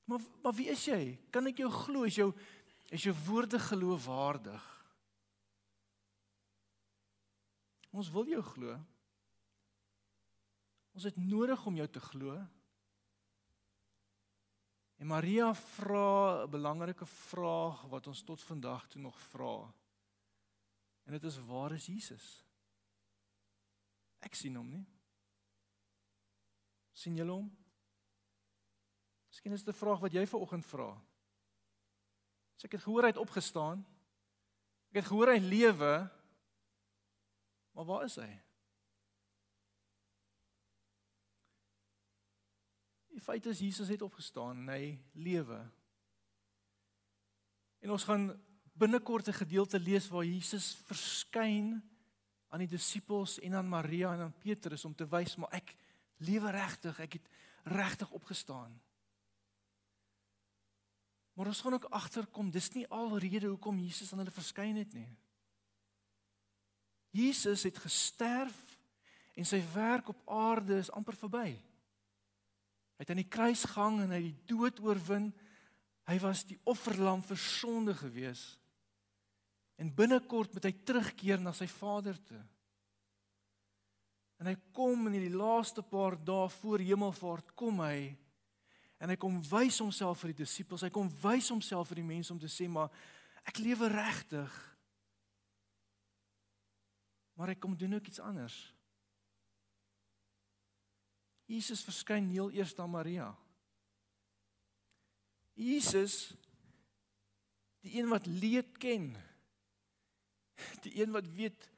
Maar 0.08 0.24
maar 0.44 0.56
wie 0.56 0.70
is 0.72 0.84
jy? 0.88 1.18
Kan 1.32 1.48
ek 1.48 1.62
jou 1.64 1.70
glo? 1.72 2.08
Is 2.08 2.20
jou 2.20 2.32
is 2.92 3.04
jou 3.04 3.14
woorde 3.28 3.60
geloofwaardig? 3.60 4.66
Ons 7.92 8.12
wil 8.14 8.30
jou 8.32 8.44
glo. 8.54 8.76
Ons 10.96 11.08
het 11.10 11.18
nodig 11.20 11.66
om 11.68 11.76
jou 11.78 11.88
te 11.92 12.02
glo. 12.02 12.38
En 14.98 15.08
Maria 15.08 15.54
vra 15.54 16.44
'n 16.44 16.50
belangrike 16.50 17.06
vraag 17.06 17.82
wat 17.82 18.08
ons 18.08 18.24
tot 18.24 18.42
vandag 18.44 18.88
toe 18.88 19.02
nog 19.02 19.20
vra. 19.20 19.74
En 21.04 21.12
dit 21.12 21.24
is 21.24 21.38
waar 21.38 21.72
is 21.72 21.86
Jesus? 21.86 22.46
Ek 24.20 24.36
sien 24.36 24.56
hom 24.56 24.70
nie. 24.70 24.86
sien 26.98 27.16
julle 27.16 27.32
hom? 27.32 27.58
Miskien 29.30 29.54
is 29.54 29.64
dit 29.64 29.76
'n 29.76 29.78
vraag 29.78 30.00
wat 30.00 30.14
jy 30.14 30.26
ver 30.28 30.40
oggend 30.40 30.66
vra. 30.66 31.02
As 32.56 32.64
ek 32.64 32.72
het 32.72 32.82
gehoor 32.82 33.02
hy 33.02 33.08
het 33.08 33.18
opgestaan. 33.22 33.86
Ek 34.90 34.96
het 34.96 35.06
gehoor 35.06 35.28
hy 35.28 35.40
lewe. 35.40 36.10
Maar 37.72 37.86
waar 37.86 38.04
is 38.04 38.16
hy? 38.16 38.42
Die 43.14 43.17
feit 43.28 43.46
is 43.52 43.60
Jesus 43.60 43.92
het 43.92 44.02
opgestaan 44.06 44.64
en 44.64 44.70
hy 44.72 44.96
lewe. 45.20 45.60
En 47.84 47.92
ons 47.92 48.06
gaan 48.08 48.32
binnekort 48.78 49.28
'n 49.28 49.42
gedeelte 49.44 49.80
lees 49.80 50.08
waar 50.08 50.26
Jesus 50.26 50.76
verskyn 50.88 51.82
aan 52.48 52.60
die 52.64 52.72
disippels 52.72 53.40
en 53.40 53.54
aan 53.54 53.70
Maria 53.70 54.14
en 54.14 54.20
aan 54.20 54.40
Petrus 54.40 54.86
om 54.86 54.96
te 54.96 55.08
wys 55.08 55.36
maar 55.36 55.52
ek 55.52 55.76
lewe 56.18 56.52
regtig, 56.52 57.00
ek 57.00 57.14
het 57.14 57.28
regtig 57.64 58.12
opgestaan. 58.12 58.82
Maar 61.34 61.48
ons 61.48 61.62
gaan 61.62 61.74
ook 61.74 61.92
agterkom, 61.94 62.52
dis 62.52 62.72
nie 62.74 62.88
alrede 62.88 63.48
hoekom 63.48 63.80
Jesus 63.80 64.12
aan 64.12 64.24
hulle 64.24 64.32
verskyn 64.32 64.76
het 64.76 64.94
nie. 64.94 65.18
Jesus 67.10 67.64
het 67.64 67.78
gesterf 67.78 68.80
en 69.36 69.46
sy 69.46 69.62
werk 69.74 70.10
op 70.10 70.22
aarde 70.26 70.78
is 70.78 70.92
amper 70.92 71.16
verby. 71.16 71.60
Hy 72.98 73.06
het 73.06 73.14
aan 73.14 73.22
die 73.22 73.30
kruis 73.30 73.64
gehang 73.70 74.02
en 74.04 74.14
hy 74.16 74.22
die 74.26 74.38
dood 74.50 74.80
oorwin. 74.82 75.30
Hy 76.10 76.18
was 76.24 76.42
die 76.50 76.58
offerlam 76.66 77.22
vir 77.26 77.38
sonde 77.38 77.94
gewees. 77.98 78.56
En 79.78 79.94
binnekort 79.94 80.56
moet 80.56 80.66
hy 80.66 80.74
terugkeer 80.82 81.42
na 81.42 81.54
sy 81.54 81.68
Vader 81.70 82.18
toe. 82.26 82.42
En 84.42 84.50
hy 84.50 84.56
kom 84.74 85.10
in 85.10 85.18
die 85.18 85.34
laaste 85.34 85.84
paar 85.86 86.18
dae 86.18 86.50
voor 86.60 86.82
hemelvaart 86.86 87.54
kom 87.58 87.82
hy 87.86 88.16
en 88.98 89.12
hy 89.14 89.18
kom 89.22 89.38
wys 89.46 89.78
homself 89.82 90.24
vir 90.24 90.34
die 90.34 90.42
disippels. 90.42 90.82
Hy 90.86 90.90
kom 90.94 91.10
wys 91.22 91.52
homself 91.54 91.92
vir 91.92 92.02
die 92.02 92.08
mense 92.08 92.34
om 92.34 92.40
te 92.42 92.50
sê 92.50 92.66
maar 92.70 92.90
ek 93.46 93.62
lewe 93.62 93.90
regtig. 93.94 94.56
Maar 97.38 97.54
hy 97.54 97.58
kom 97.62 97.78
doen 97.78 98.00
ook 98.00 98.10
iets 98.10 98.22
anders. 98.26 98.58
Jesus 101.48 101.86
verskyn 101.88 102.28
heel 102.30 102.52
eers 102.52 102.76
aan 102.76 102.92
Maria. 102.92 103.32
Jesus 105.58 106.36
die 107.86 108.02
een 108.02 108.10
wat 108.12 108.28
leed 108.28 108.76
ken. 108.82 109.14
Die 110.84 110.98
een 111.00 111.14
wat 111.16 111.28
weet 111.38 111.70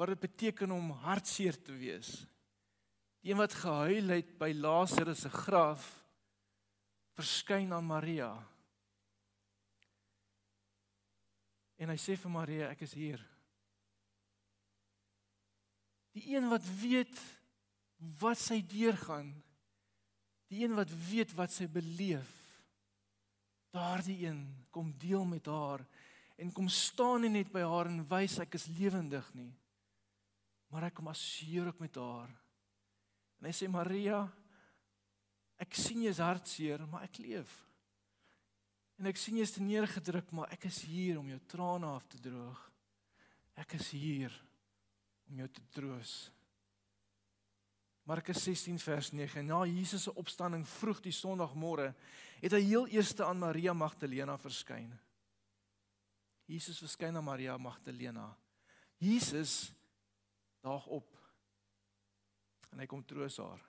wat 0.00 0.08
dit 0.08 0.22
beteken 0.24 0.72
om 0.74 0.90
hartseer 1.04 1.54
te 1.62 1.74
wees. 1.76 2.24
Die 3.22 3.30
een 3.30 3.38
wat 3.38 3.54
gehuil 3.54 4.08
het 4.16 4.32
by 4.40 4.50
Lazarus 4.56 5.22
se 5.22 5.30
graf 5.30 5.84
verskyn 7.14 7.70
aan 7.76 7.86
Maria. 7.86 8.32
En 11.78 11.92
hy 11.92 11.98
sê 12.00 12.16
vir 12.18 12.32
Maria, 12.32 12.70
ek 12.72 12.82
is 12.86 12.96
hier. 12.96 13.22
Die 16.16 16.24
een 16.34 16.48
wat 16.50 16.66
weet 16.80 17.20
wat 18.20 18.40
sy 18.40 18.60
deurgaan. 18.66 19.30
Die 20.52 20.64
een 20.64 20.76
wat 20.76 20.90
weet 21.08 21.32
wat 21.38 21.52
sy 21.54 21.68
beleef. 21.70 22.30
Daardie 23.72 24.26
een 24.26 24.42
kom 24.70 24.92
deel 25.00 25.24
met 25.24 25.46
haar 25.48 25.84
en 26.42 26.50
kom 26.52 26.68
staan 26.72 27.22
nie 27.22 27.30
net 27.30 27.52
by 27.52 27.62
haar 27.62 27.88
en 27.90 28.02
wys 28.08 28.38
ek 28.42 28.56
is 28.58 28.66
lewendig 28.74 29.26
nie. 29.36 29.52
Maar 30.72 30.88
hy 30.88 30.94
kom 30.96 31.10
assieer 31.12 31.68
ook 31.70 31.80
met 31.80 31.96
haar. 32.00 32.30
En 33.38 33.46
hy 33.46 33.52
sê 33.54 33.68
Maria, 33.70 34.24
Ek 35.62 35.76
sien 35.78 36.02
jy 36.02 36.10
is 36.10 36.20
hartseer, 36.22 36.82
maar 36.90 37.04
ek 37.06 37.20
leef. 37.22 37.50
En 38.98 39.08
ek 39.10 39.18
sien 39.20 39.38
jy 39.38 39.46
is 39.46 39.58
neergedruk, 39.62 40.30
maar 40.34 40.50
ek 40.54 40.66
is 40.68 40.80
hier 40.88 41.20
om 41.20 41.28
jou 41.30 41.38
trane 41.50 41.86
af 41.86 42.06
te 42.10 42.18
droog. 42.22 42.58
Ek 43.62 43.76
is 43.78 43.92
hier 43.94 44.34
om 45.30 45.42
jou 45.42 45.48
te 45.54 45.64
troos. 45.74 46.14
Markus 48.02 48.42
16 48.42 48.78
vers 48.82 49.12
9. 49.12 49.46
Na 49.46 49.64
Jesus 49.64 50.02
se 50.02 50.14
opstanding 50.14 50.66
vroeg 50.68 51.00
die 51.04 51.14
Sondagmôre, 51.14 51.92
het 52.42 52.52
hy 52.56 52.62
heel 52.64 52.88
eers 52.90 53.14
aan 53.22 53.38
Maria 53.38 53.72
Magdalena 53.72 54.34
verskyn. 54.42 54.90
Jesus 56.50 56.80
verskyn 56.82 57.16
aan 57.16 57.24
Maria 57.24 57.54
Magdalena. 57.56 58.32
Jesus 58.98 59.72
daag 60.62 60.86
op 60.86 61.08
en 62.72 62.80
hy 62.80 62.86
kom 62.88 63.02
troos 63.04 63.36
haar. 63.42 63.60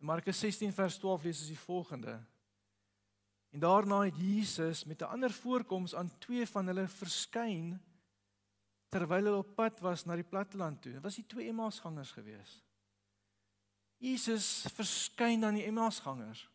In 0.00 0.08
Markus 0.08 0.38
16 0.40 0.72
vers 0.76 0.98
12 1.00 1.26
lees 1.26 1.42
ons 1.42 1.52
die 1.52 1.64
volgende. 1.64 2.14
En 3.50 3.62
daarna 3.62 4.04
het 4.06 4.18
Jesus 4.20 4.84
met 4.84 5.02
'n 5.02 5.10
ander 5.10 5.32
voorkoms 5.32 5.94
aan 5.94 6.18
twee 6.18 6.46
van 6.46 6.66
hulle 6.66 6.86
verskyn 6.88 7.80
terwyl 8.90 9.28
hulle 9.30 9.42
op 9.44 9.54
pad 9.56 9.80
was 9.84 10.04
na 10.06 10.16
die 10.18 10.26
platteland 10.26 10.80
toe. 10.82 10.96
Dit 10.96 11.04
was 11.04 11.18
die 11.20 11.26
twee 11.30 11.48
Emmausgangers 11.52 12.12
gewees. 12.16 12.58
Jesus 14.00 14.66
verskyn 14.74 15.44
aan 15.46 15.58
die 15.60 15.66
Emmausgangers. 15.68 16.46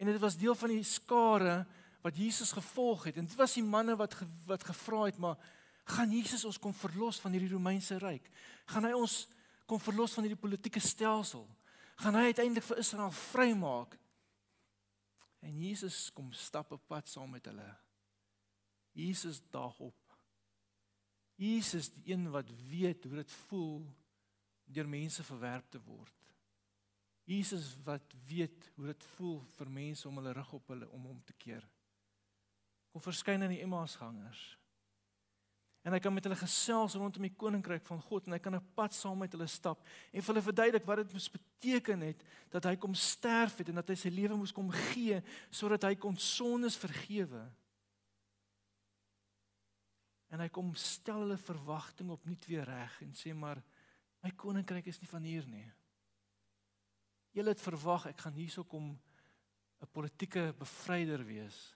En 0.00 0.08
dit 0.08 0.18
was 0.22 0.38
deel 0.40 0.56
van 0.58 0.72
die 0.72 0.84
skare 0.86 1.62
wat 2.02 2.18
Jesus 2.18 2.54
gevolg 2.54 3.10
het. 3.10 3.18
En 3.20 3.26
dit 3.28 3.38
was 3.38 3.54
die 3.58 3.66
manne 3.66 3.96
wat 3.98 4.14
ge, 4.18 4.26
wat 4.48 4.64
gevra 4.64 5.04
het, 5.10 5.18
maar 5.22 5.36
gaan 5.92 6.10
Jesus 6.10 6.46
ons 6.48 6.58
kom 6.58 6.74
verlos 6.74 7.20
van 7.20 7.34
hierdie 7.34 7.52
Romeinse 7.52 7.98
ryk? 8.02 8.30
Gaan 8.70 8.88
hy 8.88 8.94
ons 8.96 9.26
kom 9.66 9.80
verlos 9.82 10.14
van 10.16 10.26
hierdie 10.26 10.40
politieke 10.40 10.80
stelsel? 10.82 11.46
gaan 12.02 12.18
hy 12.18 12.30
uiteindelik 12.32 12.66
vir 12.66 12.80
Israel 12.82 13.14
vrymaak. 13.14 13.96
En 15.42 15.58
Jesus 15.58 16.10
kom 16.14 16.30
stap 16.34 16.72
op 16.74 16.86
pad 16.90 17.08
saam 17.10 17.30
met 17.34 17.46
hulle. 17.50 17.68
Jesus 18.92 19.40
daag 19.50 19.78
op. 19.78 19.96
Jesus 21.40 21.90
die 21.90 22.12
een 22.12 22.30
wat 22.30 22.50
weet 22.68 23.04
hoe 23.04 23.16
dit 23.16 23.32
voel 23.46 23.86
deur 24.64 24.88
mense 24.88 25.24
verwerp 25.24 25.70
te 25.70 25.80
word. 25.82 26.18
Jesus 27.24 27.76
wat 27.84 28.14
weet 28.28 28.70
hoe 28.74 28.86
dit 28.86 29.04
voel 29.14 29.38
vir 29.56 29.70
mense 29.70 30.08
om 30.08 30.16
hulle 30.20 30.32
rug 30.32 30.52
op 30.58 30.72
hulle 30.74 30.88
om 30.90 31.06
hom 31.10 31.20
te 31.24 31.36
keer. 31.38 31.64
Kom 32.92 33.04
verskyn 33.04 33.42
aan 33.42 33.54
die 33.54 33.62
Emmausgangers 33.64 34.42
en 35.82 35.96
hy 35.96 35.98
kan 35.98 36.14
met 36.14 36.26
hulle 36.26 36.38
gesels 36.38 36.94
rondom 36.94 37.24
die 37.26 37.34
koninkryk 37.34 37.84
van 37.88 38.00
God 38.06 38.28
en 38.28 38.36
hy 38.36 38.38
kan 38.42 38.54
'n 38.54 38.68
pad 38.76 38.94
saam 38.94 39.18
met 39.18 39.32
hulle 39.34 39.48
stap 39.50 39.82
en 40.12 40.22
vir 40.22 40.34
hulle 40.34 40.46
verduidelik 40.46 40.86
wat 40.86 41.02
dit 41.02 41.12
moes 41.12 41.30
beteken 41.30 42.00
het 42.06 42.22
dat 42.50 42.64
hy 42.64 42.76
kom 42.76 42.94
sterf 42.94 43.58
het 43.58 43.68
en 43.68 43.74
dat 43.74 43.88
hy 43.88 43.94
sy 43.94 44.08
lewe 44.08 44.36
moes 44.36 44.52
kom 44.52 44.70
gee 44.70 45.22
sodat 45.50 45.82
hy 45.82 45.94
kon 45.94 46.16
sondes 46.16 46.76
vergewe. 46.76 47.50
En 50.32 50.40
hy 50.40 50.48
kom 50.48 50.72
stel 50.80 51.24
hulle 51.26 51.36
verwagting 51.36 52.10
opnuut 52.10 52.46
weer 52.48 52.64
reg 52.64 53.00
en 53.04 53.12
sê 53.16 53.34
maar 53.36 53.60
my 54.24 54.30
koninkryk 54.38 54.86
is 54.88 55.00
nie 55.02 55.10
van 55.10 55.26
hier 55.28 55.46
nie. 55.46 55.66
Julle 57.36 57.52
het 57.52 57.60
verwag 57.60 58.08
ek 58.12 58.24
gaan 58.24 58.38
hierso 58.38 58.64
kom 58.64 58.98
'n 59.82 59.92
politieke 59.92 60.54
bevryder 60.58 61.24
wees. 61.26 61.74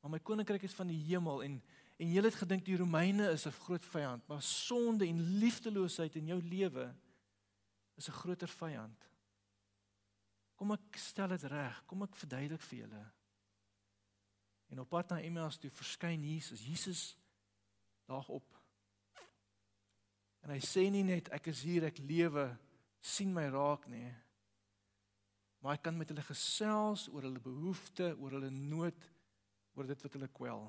Maar 0.00 0.10
my 0.10 0.18
koninkryk 0.18 0.62
is 0.62 0.74
van 0.74 0.88
die 0.88 1.02
hemel 1.04 1.42
en 1.42 1.62
En 2.02 2.10
jy 2.10 2.22
het 2.24 2.34
gedink 2.34 2.64
die 2.66 2.76
Romeine 2.76 3.30
is 3.30 3.46
'n 3.46 3.60
groot 3.62 3.84
vyand, 3.84 4.26
maar 4.26 4.42
sonde 4.42 5.06
en 5.06 5.38
liefdeloosheid 5.38 6.16
in 6.16 6.26
jou 6.26 6.42
lewe 6.42 6.94
is 7.94 8.08
'n 8.08 8.12
groter 8.12 8.48
vyand. 8.48 9.08
Kom 10.54 10.72
ek 10.72 10.96
stel 10.96 11.28
dit 11.28 11.42
reg, 11.42 11.84
kom 11.86 12.02
ek 12.02 12.16
verduidelik 12.16 12.60
vir 12.60 12.78
julle. 12.78 13.12
En 14.72 14.80
op 14.80 14.88
pad 14.88 15.10
na 15.12 15.20
Emmaus 15.20 15.58
toe 15.60 15.70
verskyn 15.70 16.22
Jesus. 16.24 16.64
Jesus 16.64 17.00
daag 18.08 18.28
op. 18.32 18.46
En 20.40 20.50
hy 20.54 20.60
sê 20.64 20.86
nie 20.90 21.04
net 21.04 21.28
ek 21.36 21.50
is 21.52 21.60
hier, 21.66 21.84
ek 21.84 22.00
lewe, 22.00 22.46
sien 23.04 23.34
my 23.34 23.44
raak 23.52 23.84
nie. 23.92 24.08
Maar 25.60 25.76
hy 25.76 25.82
kan 25.84 25.98
met 25.98 26.08
hulle 26.10 26.24
gesels 26.24 27.04
oor 27.12 27.28
hulle 27.28 27.42
behoeftes, 27.42 28.16
oor 28.16 28.38
hulle 28.38 28.48
nood, 28.54 29.04
oor 29.76 29.90
dit 29.92 30.06
wat 30.06 30.16
hulle 30.16 30.30
kwel. 30.40 30.64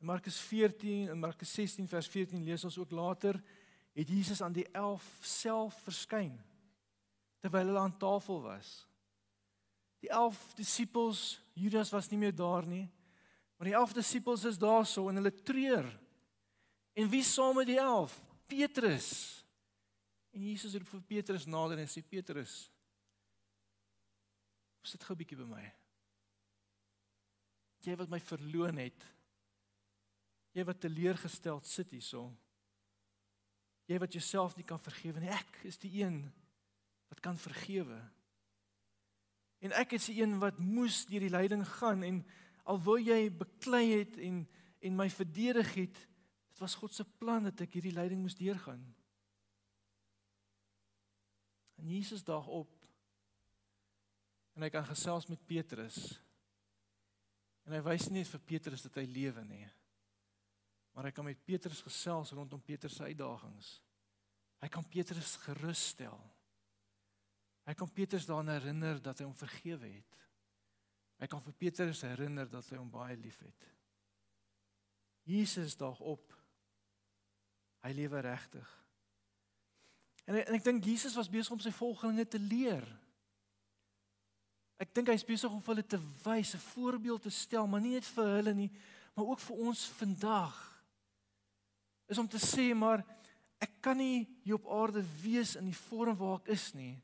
In 0.00 0.08
Markus 0.08 0.40
14 0.48 1.12
en 1.12 1.20
Markus 1.20 1.52
16 1.52 1.86
vers 1.92 2.08
14 2.16 2.48
lees 2.48 2.64
ons 2.64 2.80
ook 2.80 2.96
later 2.96 3.38
het 3.94 4.08
Jesus 4.08 4.40
aan 4.42 4.56
die 4.56 4.66
11 4.72 5.04
self 5.20 5.78
verskyn 5.84 6.34
terwyl 7.44 7.68
hulle 7.68 7.84
aan 7.84 7.96
tafel 8.00 8.40
was. 8.48 8.72
Die 10.04 10.10
11 10.12 10.40
disippels, 10.58 11.20
Judas 11.56 11.88
was 11.94 12.10
nie 12.12 12.18
meer 12.20 12.34
daar 12.36 12.66
nie, 12.68 12.84
maar 13.56 13.70
die 13.70 13.76
11 13.78 13.94
disippels 13.96 14.42
is 14.50 14.60
daarso 14.60 15.06
en 15.08 15.16
hulle 15.16 15.32
treur. 15.32 15.86
En 16.92 17.08
wie 17.08 17.22
saam 17.24 17.56
met 17.56 17.70
die 17.70 17.78
11? 17.80 18.12
Petrus. 18.50 19.08
En 20.34 20.44
Jesus 20.44 20.74
roep 20.76 20.90
vir 20.92 21.06
Petrus 21.08 21.46
nader 21.48 21.80
en 21.80 21.88
sê 21.88 22.02
Petrus, 22.04 22.66
sit 24.84 25.04
gou 25.08 25.14
'n 25.14 25.18
bietjie 25.22 25.38
by 25.40 25.48
my. 25.48 25.64
Jy 27.80 27.96
wat 27.96 28.10
my 28.10 28.20
verloon 28.20 28.76
het. 28.76 29.04
Jy 30.52 30.64
wat 30.64 30.80
teleurgesteld 30.80 31.66
sit 31.66 31.90
hierso. 31.90 32.28
Jy 33.86 33.98
wat 33.98 34.12
jouself 34.12 34.56
nie 34.56 34.64
kan 34.64 34.78
vergewe 34.78 35.20
nie. 35.20 35.28
Ek 35.28 35.64
is 35.64 35.78
die 35.78 36.02
een 36.02 36.32
wat 37.08 37.20
kan 37.20 37.36
vergewe. 37.36 37.98
En 39.64 39.72
ek 39.80 39.96
is 39.96 40.10
die 40.10 40.18
een 40.20 40.36
wat 40.42 40.58
moes 40.60 41.04
deur 41.08 41.24
die 41.24 41.32
lyding 41.32 41.64
gaan 41.78 42.04
en 42.04 42.20
alhoewel 42.68 43.00
jy 43.00 43.20
beklei 43.32 43.86
het 43.98 44.18
en 44.20 44.44
en 44.84 44.96
my 44.98 45.06
verdedig 45.08 45.70
het, 45.78 46.00
dit 46.52 46.60
was 46.60 46.74
God 46.76 46.92
se 46.92 47.04
plan 47.16 47.46
dat 47.46 47.62
ek 47.64 47.78
hierdie 47.78 47.94
lyding 47.96 48.20
moes 48.20 48.36
deurgaan. 48.36 48.82
En 51.80 51.88
Jesus 51.88 52.24
daag 52.24 52.46
op 52.52 52.84
en 54.54 54.66
hy 54.66 54.68
kan 54.70 54.84
gesels 54.86 55.26
met 55.32 55.40
Petrus. 55.48 55.96
En 57.64 57.72
hy 57.72 57.80
wys 57.86 58.10
nie 58.12 58.26
vir 58.28 58.44
Petrus 58.44 58.84
dat 58.84 59.00
hy 59.00 59.06
lewe 59.08 59.42
nie. 59.48 59.64
Maar 60.94 61.08
hy 61.08 61.14
kan 61.16 61.26
met 61.26 61.40
Petrus 61.48 61.80
gesels 61.82 62.34
rondom 62.36 62.60
Petrus 62.62 63.00
se 63.00 63.08
uitdagings. 63.08 63.72
Hy 64.62 64.68
kan 64.70 64.84
Petrus 64.86 65.34
gerus 65.42 65.88
stel. 65.96 66.20
Hy 67.64 67.74
kan 67.74 67.92
Petrus 67.92 68.26
daaraan 68.28 68.52
herinner 68.52 69.00
dat 69.02 69.18
hy 69.18 69.26
hom 69.28 69.36
vergewe 69.36 69.88
het. 69.88 70.18
Hy 71.22 71.28
kan 71.30 71.40
vir 71.40 71.56
Petrus 71.58 72.02
herinner 72.04 72.48
dat 72.50 72.68
hy 72.68 72.76
hom 72.76 72.90
baie 72.92 73.16
liefhet. 73.16 73.68
Jesus 75.24 75.76
daag 75.80 76.00
op. 76.00 76.34
Hy 77.84 77.92
lewe 77.96 78.20
regtig. 78.24 78.68
En, 80.24 80.36
en 80.36 80.56
ek 80.56 80.64
dink 80.64 80.84
Jesus 80.84 81.16
was 81.16 81.30
besig 81.32 81.52
om 81.52 81.62
sy 81.62 81.72
volgelinge 81.72 82.26
te 82.28 82.40
leer 82.40 82.84
Ek 84.82 84.90
dink 84.94 85.12
hy's 85.12 85.24
besig 85.26 85.52
om 85.52 85.62
hulle 85.68 85.84
te 85.86 86.00
wys, 86.24 86.54
'n 86.54 86.66
voorbeeld 86.74 87.22
te 87.22 87.30
stel, 87.30 87.66
maar 87.66 87.80
nie 87.80 87.94
net 87.94 88.04
vir 88.04 88.26
hulle 88.36 88.54
nie, 88.54 88.70
maar 89.14 89.26
ook 89.26 89.40
vir 89.40 89.56
ons 89.56 89.86
vandag. 90.00 90.54
Is 92.08 92.18
om 92.18 92.28
te 92.28 92.38
sê 92.38 92.74
maar 92.74 93.04
ek 93.60 93.80
kan 93.80 93.96
nie 93.96 94.26
hier 94.42 94.54
op 94.54 94.66
aarde 94.68 95.04
wees 95.22 95.54
in 95.56 95.64
die 95.64 95.80
vorm 95.88 96.16
waar 96.16 96.40
ek 96.40 96.48
is 96.48 96.72
nie. 96.74 97.00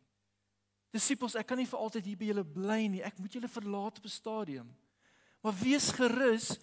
Disippels, 0.90 1.36
ek 1.38 1.46
kan 1.46 1.58
nie 1.60 1.68
vir 1.70 1.78
altyd 1.78 2.04
hier 2.04 2.18
by 2.18 2.30
julle 2.32 2.44
bly 2.44 2.80
nie. 2.90 3.02
Ek 3.06 3.18
moet 3.22 3.32
julle 3.32 3.48
verlaat 3.48 3.98
op 3.98 4.04
'n 4.04 4.08
stadium. 4.08 4.76
Maar 5.40 5.54
wees 5.54 5.90
gerus 5.90 6.58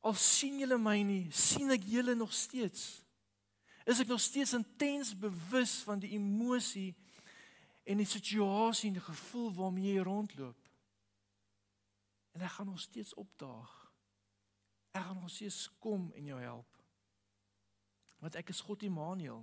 al 0.00 0.14
sien 0.14 0.58
julle 0.58 0.78
my 0.78 1.02
nie, 1.02 1.30
sien 1.30 1.70
ek 1.70 1.84
julle 1.86 2.14
nog 2.14 2.32
steeds. 2.32 3.02
Is 3.86 4.00
ek 4.00 4.06
nog 4.06 4.20
steeds 4.20 4.52
intens 4.52 5.12
bewus 5.18 5.82
van 5.82 5.98
die 5.98 6.14
emosie 6.14 6.94
en 7.84 7.96
die 7.96 8.06
situasie 8.06 8.88
en 8.88 8.98
die 8.98 9.04
gevoel 9.04 9.52
waarmee 9.54 9.94
jy 9.94 10.02
rondloop. 10.02 10.68
En 12.32 12.40
ek 12.40 12.50
gaan 12.56 12.66
nog 12.66 12.80
steeds 12.80 13.14
opdaag. 13.14 13.72
Ek 14.92 15.02
gaan 15.02 15.20
nog 15.20 15.30
steeds 15.30 15.70
kom 15.78 16.10
en 16.14 16.24
jou 16.24 16.40
help. 16.40 16.78
Want 18.18 18.38
ek 18.38 18.48
is 18.54 18.60
God 18.60 18.82
Immanuel. 18.86 19.42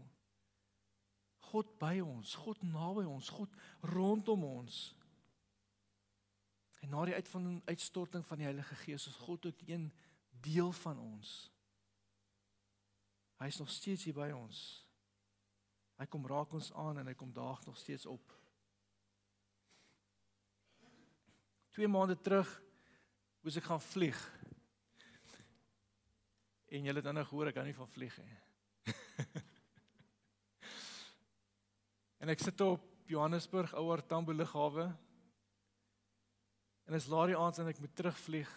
God 1.50 1.70
by 1.82 1.98
ons, 2.04 2.36
God 2.44 2.62
naby 2.66 3.06
ons, 3.10 3.30
God 3.34 3.54
rondom 3.94 4.44
ons. 4.46 4.80
En 6.80 6.94
na 6.94 7.06
die 7.10 7.16
uit 7.16 7.30
van 7.34 7.62
uitstorting 7.66 8.26
van 8.26 8.40
die 8.40 8.48
Heilige 8.48 8.76
Gees 8.84 9.08
is 9.10 9.18
God 9.26 9.46
ook 9.50 9.64
een 9.68 9.90
deel 10.46 10.72
van 10.72 11.00
ons. 11.00 11.52
Hy 13.40 13.48
is 13.48 13.60
nog 13.60 13.72
steeds 13.72 14.06
hier 14.08 14.16
by 14.16 14.30
ons. 14.36 14.60
Hy 16.00 16.08
kom 16.08 16.28
raak 16.28 16.54
ons 16.56 16.72
aan 16.80 17.02
en 17.02 17.08
hy 17.12 17.16
kom 17.20 17.32
daag 17.36 17.66
nog 17.68 17.78
steeds 17.80 18.06
op. 18.08 18.36
2 21.76 21.88
maande 21.88 22.16
terug 22.20 22.50
moes 23.44 23.58
ek 23.60 23.68
gaan 23.68 23.84
vlieg. 23.84 24.20
En 26.70 26.86
julle 26.86 27.02
het 27.02 27.12
nou 27.16 27.26
gehoor 27.26 27.52
ek 27.52 27.60
kan 27.60 27.68
nie 27.68 27.76
van 27.76 27.92
vlieg 27.92 28.16
nie. 28.24 28.38
En 32.30 32.36
ek 32.36 32.44
sit 32.46 32.62
op 32.62 32.84
Johannesburg 33.10 33.74
ouer 33.74 34.04
Tambo 34.06 34.36
lughawe. 34.38 34.86
En 36.86 36.94
is 36.94 37.10
laat 37.10 37.32
die 37.32 37.38
aand 37.38 37.58
en 37.58 37.72
ek 37.72 37.82
moet 37.82 37.96
terugvlieg. 37.98 38.52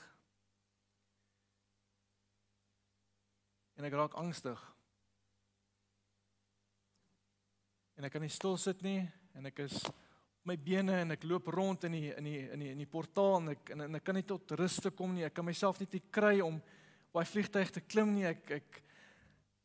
En 3.81 3.89
ek 3.89 3.97
raak 3.97 4.21
angstig. 4.21 4.61
en 8.03 8.09
ek 8.09 8.17
kan 8.17 8.25
nie 8.25 8.33
stil 8.33 8.57
sit 8.59 8.81
nie 8.83 8.99
en 9.39 9.47
ek 9.47 9.61
is 9.63 9.77
op 9.87 10.49
my 10.51 10.57
bene 10.59 10.97
en 11.05 11.15
ek 11.15 11.23
loop 11.31 11.53
rond 11.55 11.85
in 11.87 11.95
die 11.95 12.09
in 12.11 12.27
die 12.27 12.41
in 12.51 12.65
die 12.65 12.71
in 12.73 12.81
die 12.83 12.89
portaal 12.91 13.37
en 13.39 13.53
ek 13.53 13.71
en, 13.75 13.85
en 13.85 13.99
ek 13.99 14.03
kan 14.09 14.17
nie 14.19 14.27
tot 14.27 14.55
rus 14.59 14.81
te 14.83 14.91
kom 14.91 15.13
nie. 15.15 15.23
Ek 15.29 15.37
kan 15.37 15.47
myself 15.47 15.79
nie 15.79 15.87
te 15.87 16.01
kry 16.11 16.41
om 16.43 16.57
op 16.59 17.21
daai 17.21 17.31
vliegtuig 17.31 17.71
te 17.71 17.85
klim 17.85 18.11
nie. 18.17 18.27
Ek 18.27 18.51
ek 18.59 18.81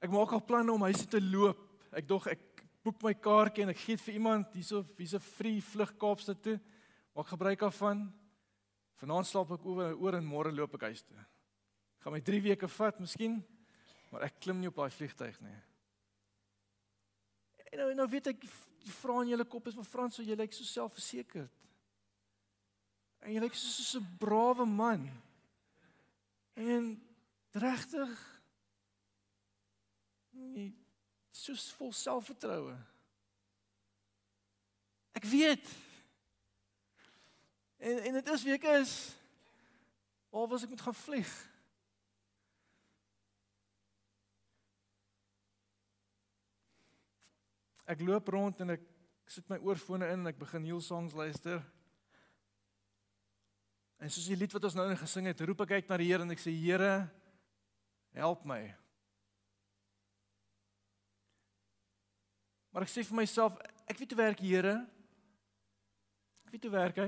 ek 0.06 0.14
maak 0.14 0.36
al 0.38 0.44
planne 0.46 0.76
om 0.76 0.86
huis 0.86 1.02
toe 1.02 1.16
te 1.16 1.24
loop. 1.24 1.64
Ek 1.98 2.06
dog 2.06 2.28
ek 2.30 2.44
boek 2.88 3.04
my 3.04 3.14
kaartjie 3.20 3.66
en 3.66 3.74
ek 3.74 3.82
gee 3.84 3.98
dit 3.98 4.04
vir 4.06 4.16
iemand 4.16 4.54
hierso 4.56 4.84
wie's 4.96 5.14
'n 5.14 5.20
free 5.20 5.60
vlug 5.62 5.92
Kaapstad 6.00 6.42
toe. 6.42 6.60
Maak 7.16 7.28
gebruik 7.28 7.60
daarvan. 7.60 8.08
Vanaand 9.02 9.28
slaap 9.28 9.52
ek 9.52 9.66
oor 9.66 9.94
oor 9.96 10.16
en 10.16 10.26
môre 10.26 10.52
loop 10.52 10.76
ek 10.76 10.88
huis 10.90 11.04
toe. 11.04 11.18
Gaan 12.00 12.14
my 12.14 12.22
3 12.22 12.42
weke 12.42 12.68
vat 12.68 13.00
miskien, 13.00 13.44
maar 14.12 14.24
ek 14.24 14.40
klim 14.40 14.60
nie 14.60 14.70
op 14.70 14.76
daai 14.76 14.90
vliegtuig 14.90 15.40
nie. 15.42 15.58
En 17.72 17.80
nou 17.80 17.94
nou 17.94 18.08
weet 18.08 18.28
ek 18.28 18.42
die 18.42 18.92
vrae 18.92 19.24
in 19.24 19.34
julle 19.34 19.46
kop 19.46 19.68
is 19.68 19.76
maar 19.76 19.86
Frans, 19.86 20.16
so 20.16 20.24
jy 20.24 20.36
lyk 20.36 20.54
so 20.54 20.64
selfversekerd. 20.64 21.52
En 23.22 23.34
jy 23.34 23.42
lyk 23.42 23.54
so 23.54 23.84
so 23.84 24.00
'n 24.00 24.18
brawe 24.18 24.66
man. 24.66 25.10
En 26.56 27.02
regtig 27.52 28.38
so 31.38 31.76
vol 31.78 31.94
selfvertroue. 31.94 32.76
Ek 35.18 35.26
weet. 35.30 35.70
En 37.78 38.02
en 38.10 38.20
dit 38.20 38.34
is 38.34 38.44
wie 38.46 38.56
ek 38.58 38.68
is. 38.78 38.96
Waar 40.34 40.50
was 40.52 40.66
ek 40.66 40.74
moet 40.74 40.82
gaan 40.82 40.98
vlieg? 40.98 41.32
Ek 47.88 48.04
loop 48.04 48.28
rond 48.28 48.62
en 48.62 48.76
ek 48.76 48.84
sit 49.32 49.48
my 49.50 49.60
oorfone 49.64 50.10
in 50.12 50.26
en 50.26 50.32
ek 50.34 50.40
begin 50.40 50.66
heel 50.68 50.82
songs 50.84 51.16
luister. 51.16 51.62
En 53.98 54.12
soos 54.14 54.28
die 54.30 54.38
lied 54.38 54.54
wat 54.54 54.68
ons 54.68 54.76
nou 54.78 54.86
net 54.90 55.00
gesing 55.02 55.30
het, 55.30 55.42
roep 55.42 55.64
ek 55.66 55.78
uit 55.80 55.88
na 55.90 55.98
die 56.02 56.10
Here 56.12 56.26
en 56.26 56.36
ek 56.36 56.44
sê 56.44 56.52
Here, 56.54 57.08
help 58.18 58.44
my. 58.46 58.62
Maar 62.78 62.86
ek 62.86 62.92
sê 62.94 63.02
vir 63.02 63.18
myself, 63.18 63.56
ek 63.90 63.98
weet 63.98 64.12
hoe 64.14 64.20
werk 64.20 64.38
die 64.38 64.52
Here. 64.52 64.76
Ek 66.46 66.52
weet 66.54 66.68
hoe 66.68 66.74
werk 66.76 67.00
hy. 67.02 67.08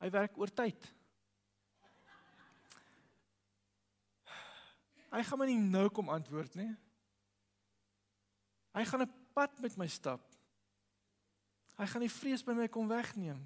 Hy 0.00 0.08
werk 0.14 0.38
oor 0.40 0.48
tyd. 0.56 0.86
Hy 5.12 5.20
gaan 5.20 5.42
my 5.42 5.50
nie 5.52 5.58
nou 5.60 5.84
kom 5.92 6.08
antwoord 6.16 6.56
nie. 6.56 6.70
Hy 8.72 8.88
gaan 8.88 9.04
'n 9.04 9.12
pad 9.36 9.60
met 9.60 9.76
my 9.76 9.86
stap. 9.98 10.24
Hy 11.76 11.92
gaan 11.92 12.08
die 12.08 12.16
vrees 12.16 12.42
by 12.42 12.56
my 12.56 12.72
kom 12.72 12.88
wegneem. 12.88 13.44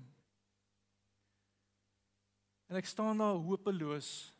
En 2.71 2.77
ek 2.77 2.87
staan 2.87 3.19
daar 3.19 3.43
hopeloos. 3.43 4.31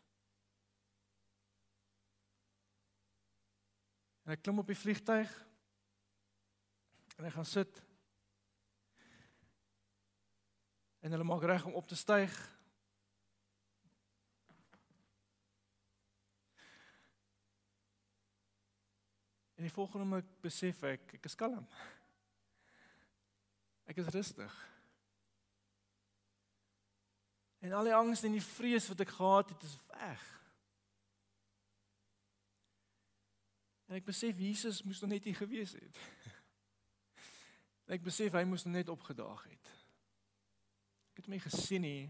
En 4.23 4.39
ek 4.39 4.43
klim 4.47 4.63
op 4.63 4.71
die 4.71 4.79
vliegtyg 4.79 5.51
en 7.23 7.29
hy 7.29 7.35
gaan 7.35 7.45
sit. 7.45 7.83
En 10.99 11.11
hulle 11.11 11.25
maak 11.25 11.43
reg 11.43 11.65
om 11.65 11.75
op 11.79 11.87
te 11.87 11.97
styg. 11.97 12.35
En 19.55 19.63
die 19.63 19.71
volgende 19.71 20.05
oomblik 20.05 20.35
besef 20.43 20.83
ek, 20.83 21.15
ek 21.21 21.31
is 21.31 21.39
kalm. 21.39 21.63
Ek 23.87 24.03
is 24.03 24.11
rustig. 24.11 24.59
En 27.63 27.79
al 27.79 27.87
die 27.87 27.95
angs 27.95 28.27
en 28.27 28.35
die 28.35 28.43
vrees 28.43 28.91
wat 28.91 29.07
ek 29.07 29.15
gehad 29.15 29.55
het, 29.55 29.71
is 29.71 29.79
weg. 29.95 30.29
En 33.87 34.03
ek 34.03 34.11
besef 34.11 34.43
Jesus 34.43 34.83
moes 34.83 35.07
nog 35.07 35.15
net 35.15 35.31
hier 35.31 35.39
gewees 35.39 35.79
het. 35.79 36.07
En 37.87 37.97
ek 37.97 38.05
besef 38.07 38.35
hy 38.37 38.45
moes 38.49 38.65
net 38.69 38.91
opgedaag 38.93 39.47
het. 39.51 39.71
Ek 41.13 41.21
het 41.21 41.29
hom 41.29 41.35
nie 41.37 41.45
gesien 41.45 41.85
nie, 41.85 42.05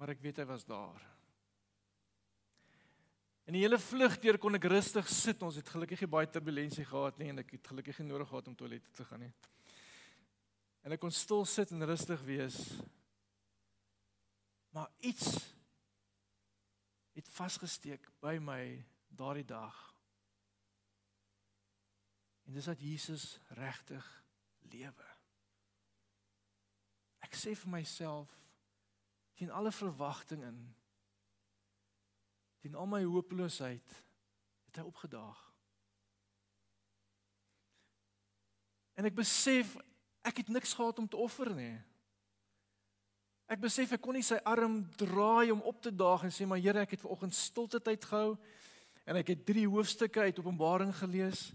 maar 0.00 0.14
ek 0.14 0.22
weet 0.24 0.40
hy 0.40 0.46
was 0.48 0.64
daar. 0.64 1.02
In 3.50 3.56
die 3.56 3.64
hele 3.64 3.80
vlug 3.82 4.14
deur 4.22 4.38
kon 4.38 4.54
ek 4.54 4.68
rustig 4.70 5.08
sit. 5.10 5.40
Ons 5.42 5.58
het 5.58 5.68
gelukkig 5.68 6.04
nie 6.04 6.12
baie 6.12 6.28
turbulensie 6.30 6.84
gehad 6.86 7.18
nie 7.18 7.32
en 7.32 7.42
ek 7.42 7.56
het 7.56 7.70
gelukkig 7.72 7.98
nie 7.98 8.06
nodig 8.12 8.30
gehad 8.30 8.46
om 8.46 8.54
toilet 8.54 8.86
te 8.94 9.04
gaan 9.08 9.24
nie. 9.26 9.32
En 10.86 10.94
ek 10.94 11.02
kon 11.02 11.12
stil 11.12 11.42
sit 11.50 11.72
en 11.74 11.84
rustig 11.90 12.22
wees. 12.28 12.60
Maar 14.70 14.86
iets 15.02 15.34
het 17.18 17.28
vasgesteek 17.34 18.06
by 18.22 18.38
my 18.38 18.62
daardie 19.18 19.48
dag. 19.50 19.89
En 22.50 22.56
dis 22.56 22.64
dat 22.64 22.80
Jesus 22.82 23.38
regtig 23.54 24.06
lewe. 24.58 25.04
Ek 27.22 27.36
sê 27.38 27.52
vir 27.54 27.70
myself 27.70 28.32
teen 29.38 29.52
alle 29.54 29.70
verwagting 29.70 30.42
in 30.42 30.56
teen 32.58 32.74
al 32.74 32.90
my 32.90 33.04
hopeloosheid 33.06 33.94
het 34.66 34.80
hy 34.80 34.86
opgedaag. 34.88 35.38
En 38.98 39.06
ek 39.06 39.14
besef 39.22 39.76
ek 40.26 40.42
het 40.42 40.50
niks 40.50 40.74
gehad 40.74 40.98
om 40.98 41.06
te 41.06 41.22
offer 41.22 41.52
nie. 41.54 41.76
Ek 43.46 43.62
besef 43.62 43.94
ek 43.94 44.02
kon 44.02 44.18
nie 44.18 44.26
sy 44.26 44.40
arm 44.42 44.82
draai 44.98 45.54
om 45.54 45.62
op 45.70 45.78
te 45.86 45.94
daag 45.94 46.26
en 46.26 46.34
sê 46.34 46.50
maar 46.50 46.58
Here 46.58 46.82
ek 46.82 46.98
het 46.98 47.06
vanoggend 47.06 47.38
stilte 47.38 47.78
tyd 47.78 48.10
gehou 48.10 48.34
en 49.06 49.22
ek 49.22 49.36
het 49.36 49.46
drie 49.46 49.70
hoofstukke 49.70 50.26
uit 50.26 50.42
Openbaring 50.42 50.90
gelees 50.98 51.52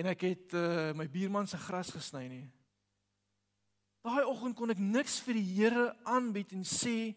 en 0.00 0.08
ek 0.10 0.24
het 0.24 0.56
uh, 0.56 0.90
my 0.96 1.06
buurman 1.12 1.48
se 1.50 1.60
gras 1.60 1.92
gesny 1.92 2.24
nie. 2.30 2.46
Daai 4.00 4.24
oggend 4.24 4.56
kon 4.56 4.72
ek 4.72 4.80
niks 4.80 5.18
vir 5.26 5.36
die 5.36 5.48
Here 5.58 5.90
aanbied 6.08 6.54
en 6.56 6.64
sê 6.64 7.12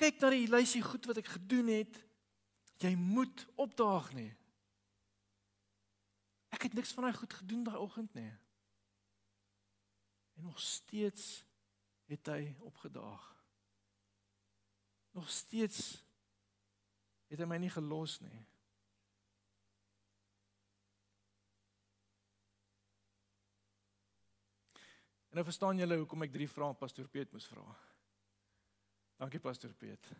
kyk 0.00 0.20
na 0.20 0.30
die 0.34 0.48
lysie 0.52 0.84
goed 0.84 1.08
wat 1.08 1.20
ek 1.22 1.34
gedoen 1.38 1.72
het 1.72 2.00
Jy 2.80 2.94
moet 2.96 3.44
opdaag 3.60 4.12
nie. 4.16 4.30
Ek 6.48 6.64
het 6.64 6.74
niks 6.74 6.92
van 6.96 7.06
daai 7.06 7.18
goed 7.18 7.34
gedoen 7.36 7.64
daai 7.66 7.76
oggend 7.76 8.14
nie. 8.16 8.30
En 10.38 10.48
nog 10.48 10.60
steeds 10.60 11.44
het 12.08 12.26
hy 12.32 12.54
opgedaag. 12.64 13.26
Nog 15.12 15.28
steeds 15.30 16.00
het 17.28 17.38
hy 17.38 17.48
my 17.50 17.60
nie 17.60 17.72
gelos 17.72 18.16
nie. 18.24 18.40
En 25.30 25.38
nou 25.38 25.44
verstaan 25.46 25.78
julle 25.78 26.00
hoekom 26.00 26.26
ek 26.26 26.32
drie 26.34 26.48
vrae 26.50 26.74
pastoor 26.74 27.06
Piet 27.06 27.30
moes 27.30 27.46
vra. 27.46 27.62
Dankie 29.20 29.42
pastoor 29.42 29.76
Piet 29.78 30.10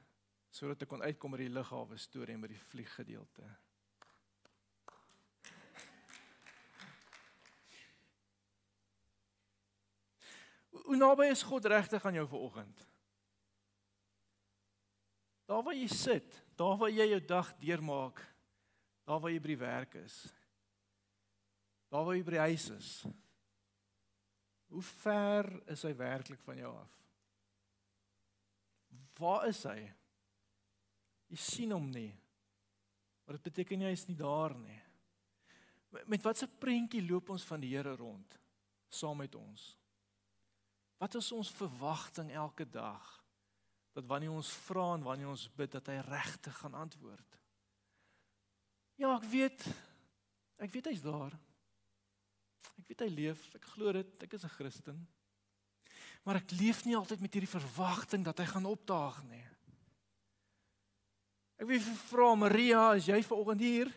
sodat 0.51 0.83
ek 0.83 0.90
kon 0.90 1.03
uitkom 1.03 1.31
by 1.31 1.44
die 1.44 1.53
lughawe 1.55 1.94
storie 1.99 2.35
en 2.35 2.42
by 2.42 2.49
die 2.51 2.62
vlieggedeelte. 2.73 3.44
Hoe 10.75 10.99
naby 10.99 11.29
is 11.31 11.44
God 11.46 11.68
regtig 11.70 12.03
aan 12.03 12.18
jou 12.18 12.27
vanoggend? 12.33 12.83
Daar 15.46 15.62
waar 15.62 15.79
jy 15.79 15.87
sit, 15.87 16.35
daar 16.59 16.75
waar 16.79 16.90
jy 16.90 17.07
jou 17.12 17.23
dag 17.31 17.55
deurmaak, 17.62 18.18
daar 19.07 19.23
waar 19.23 19.31
jy 19.31 19.38
by 19.42 19.53
die 19.55 19.62
werk 19.62 19.94
is. 20.03 20.18
Daar 21.94 22.07
waar 22.07 22.18
jy 22.18 22.27
by 22.27 22.35
die 22.35 22.46
huis 22.51 22.68
is. 22.75 22.90
Hoe 24.71 24.83
ver 24.83 25.49
is 25.71 25.83
hy 25.83 25.93
werklik 25.99 26.43
van 26.47 26.59
jou 26.61 26.71
af? 26.79 26.99
Waar 29.19 29.49
is 29.51 29.65
hy? 29.67 29.81
Jy 31.31 31.39
sien 31.39 31.75
hom 31.75 31.89
nie. 31.93 32.13
Maar 33.25 33.39
dit 33.39 33.51
beteken 33.51 33.83
nie 33.83 33.89
hy 33.91 33.97
is 33.97 34.07
nie 34.09 34.19
daar 34.19 34.55
nie. 34.59 34.79
Met 36.07 36.23
watse 36.23 36.47
prentjie 36.47 37.03
loop 37.03 37.33
ons 37.35 37.45
van 37.47 37.63
die 37.63 37.73
Here 37.75 37.97
rond 37.99 38.39
saam 38.91 39.21
met 39.23 39.35
ons? 39.39 39.69
Wat 40.99 41.15
is 41.19 41.31
ons 41.33 41.51
verwagting 41.55 42.33
elke 42.35 42.67
dag 42.67 43.07
dat 43.95 44.07
wanneer 44.07 44.35
ons 44.35 44.51
vra 44.67 44.93
en 44.95 45.07
wanneer 45.07 45.31
ons 45.33 45.47
bid 45.57 45.71
dat 45.73 45.87
hy 45.91 45.99
regtig 46.07 46.59
gaan 46.63 46.75
antwoord? 46.79 47.39
Ja, 49.01 49.15
ek 49.17 49.27
weet 49.33 49.65
ek 50.61 50.75
weet 50.75 50.91
hy's 50.91 51.03
daar. 51.03 51.35
Ek 52.79 52.88
weet 52.88 53.01
hy 53.01 53.09
leef. 53.09 53.55
Ek 53.55 53.64
glo 53.75 53.92
dit. 53.92 54.23
Ek 54.23 54.33
is 54.33 54.44
'n 54.44 54.57
Christen. 54.57 55.09
Maar 56.25 56.37
ek 56.42 56.51
leef 56.51 56.85
nie 56.85 56.96
altyd 56.96 57.20
met 57.20 57.33
hierdie 57.33 57.49
verwagting 57.49 58.25
dat 58.25 58.38
hy 58.38 58.44
gaan 58.44 58.68
opdaag 58.68 59.23
nie. 59.25 59.46
Ek 61.61 61.66
wil 61.68 61.81
vir 61.81 61.99
vra 62.09 62.35
Maria, 62.35 62.94
is 62.96 63.09
jy 63.09 63.23
ver 63.23 63.37
oggend 63.37 63.61
hier? 63.61 63.90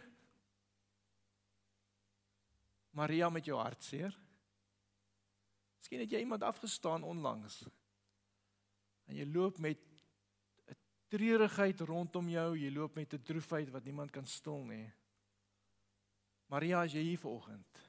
Maria 2.91 3.29
met 3.29 3.45
jou 3.47 3.55
hartseer? 3.57 4.11
Miskien 5.79 6.03
het 6.03 6.11
jy 6.11 6.19
iemand 6.23 6.43
afgestaan 6.43 7.03
onlangs. 7.07 7.61
En 9.07 9.15
jy 9.15 9.25
loop 9.31 9.59
met 9.59 9.79
'n 10.67 10.75
treurigheid 11.07 11.79
rondom 11.81 12.29
jou, 12.29 12.57
jy 12.57 12.71
loop 12.71 12.95
met 12.95 13.13
'n 13.13 13.23
droefheid 13.23 13.69
wat 13.69 13.83
niemand 13.83 14.11
kan 14.11 14.25
stil 14.25 14.63
nie. 14.63 14.91
Maria, 16.47 16.83
is 16.83 16.93
jy 16.93 17.01
hier 17.01 17.19
ver 17.19 17.31
oggend? 17.31 17.82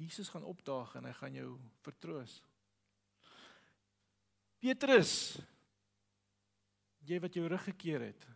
Jesus 0.00 0.30
gaan 0.32 0.46
opdaag 0.48 0.94
en 0.96 1.04
hy 1.04 1.12
gaan 1.18 1.34
jou 1.36 1.50
vertroos. 1.84 2.38
Petrus, 4.60 5.14
jy 7.08 7.18
wat 7.20 7.36
jou 7.36 7.46
rug 7.48 7.64
gekeer 7.68 8.06
het 8.10 8.26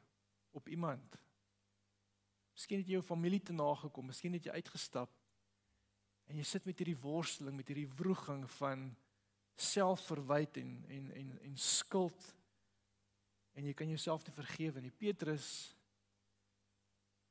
op 0.57 0.69
iemand. 0.69 1.17
Miskien 2.55 2.81
het 2.81 2.89
jy 2.89 2.99
jou 2.99 3.05
familie 3.05 3.41
te 3.43 3.57
nagekom, 3.57 4.09
miskien 4.09 4.37
het 4.37 4.47
jy 4.49 4.59
uitgestap 4.61 5.13
en 6.29 6.39
jy 6.41 6.45
sit 6.49 6.65
met 6.69 6.79
hierdie 6.81 7.01
worsteling, 7.01 7.57
met 7.57 7.69
hierdie 7.69 7.91
wroging 7.99 8.45
van 8.59 8.87
selfverwyd 9.61 10.57
en 10.63 10.77
en 10.91 11.11
en 11.21 11.35
en 11.49 11.59
skuld 11.61 12.31
en 13.55 13.67
jy 13.69 13.75
kan 13.77 13.89
jouself 13.89 14.25
nie 14.27 14.35
vergewe 14.35 14.83
nie. 14.83 14.93
Petrus 14.93 15.49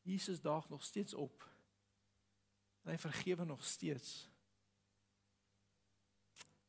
Jesus 0.04 0.42
daag 0.44 0.70
nog 0.70 0.84
steeds 0.84 1.14
op. 1.14 1.53
En 2.84 2.92
hy 2.92 2.98
vergewe 3.00 3.46
nog 3.46 3.64
steeds. 3.66 4.30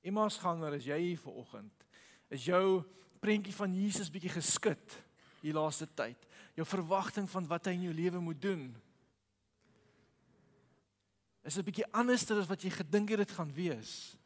Emmaus 0.05 0.37
ganger, 0.37 0.77
is 0.77 0.87
jy 0.87 0.99
hier 1.01 1.19
vanoggend? 1.19 1.87
Is 2.29 2.45
jou 2.45 2.85
prentjie 3.25 3.55
van 3.57 3.73
Jesus 3.73 4.13
bietjie 4.13 4.35
geskit 4.35 4.99
hier 5.45 5.57
laaste 5.57 5.89
tyd. 5.97 6.21
Jou 6.57 6.67
verwagting 6.69 7.29
van 7.31 7.47
wat 7.49 7.69
hy 7.69 7.77
in 7.79 7.87
jou 7.89 7.95
lewe 7.97 8.21
moet 8.21 8.41
doen. 8.41 8.69
Is 11.45 11.57
'n 11.59 11.65
bietjie 11.65 11.93
anders 11.93 12.31
as 12.31 12.49
wat 12.49 12.63
jy 12.63 12.71
gedink 12.71 13.11
het 13.11 13.19
dit 13.19 13.31
gaan 13.31 13.53
wees. 13.53 14.17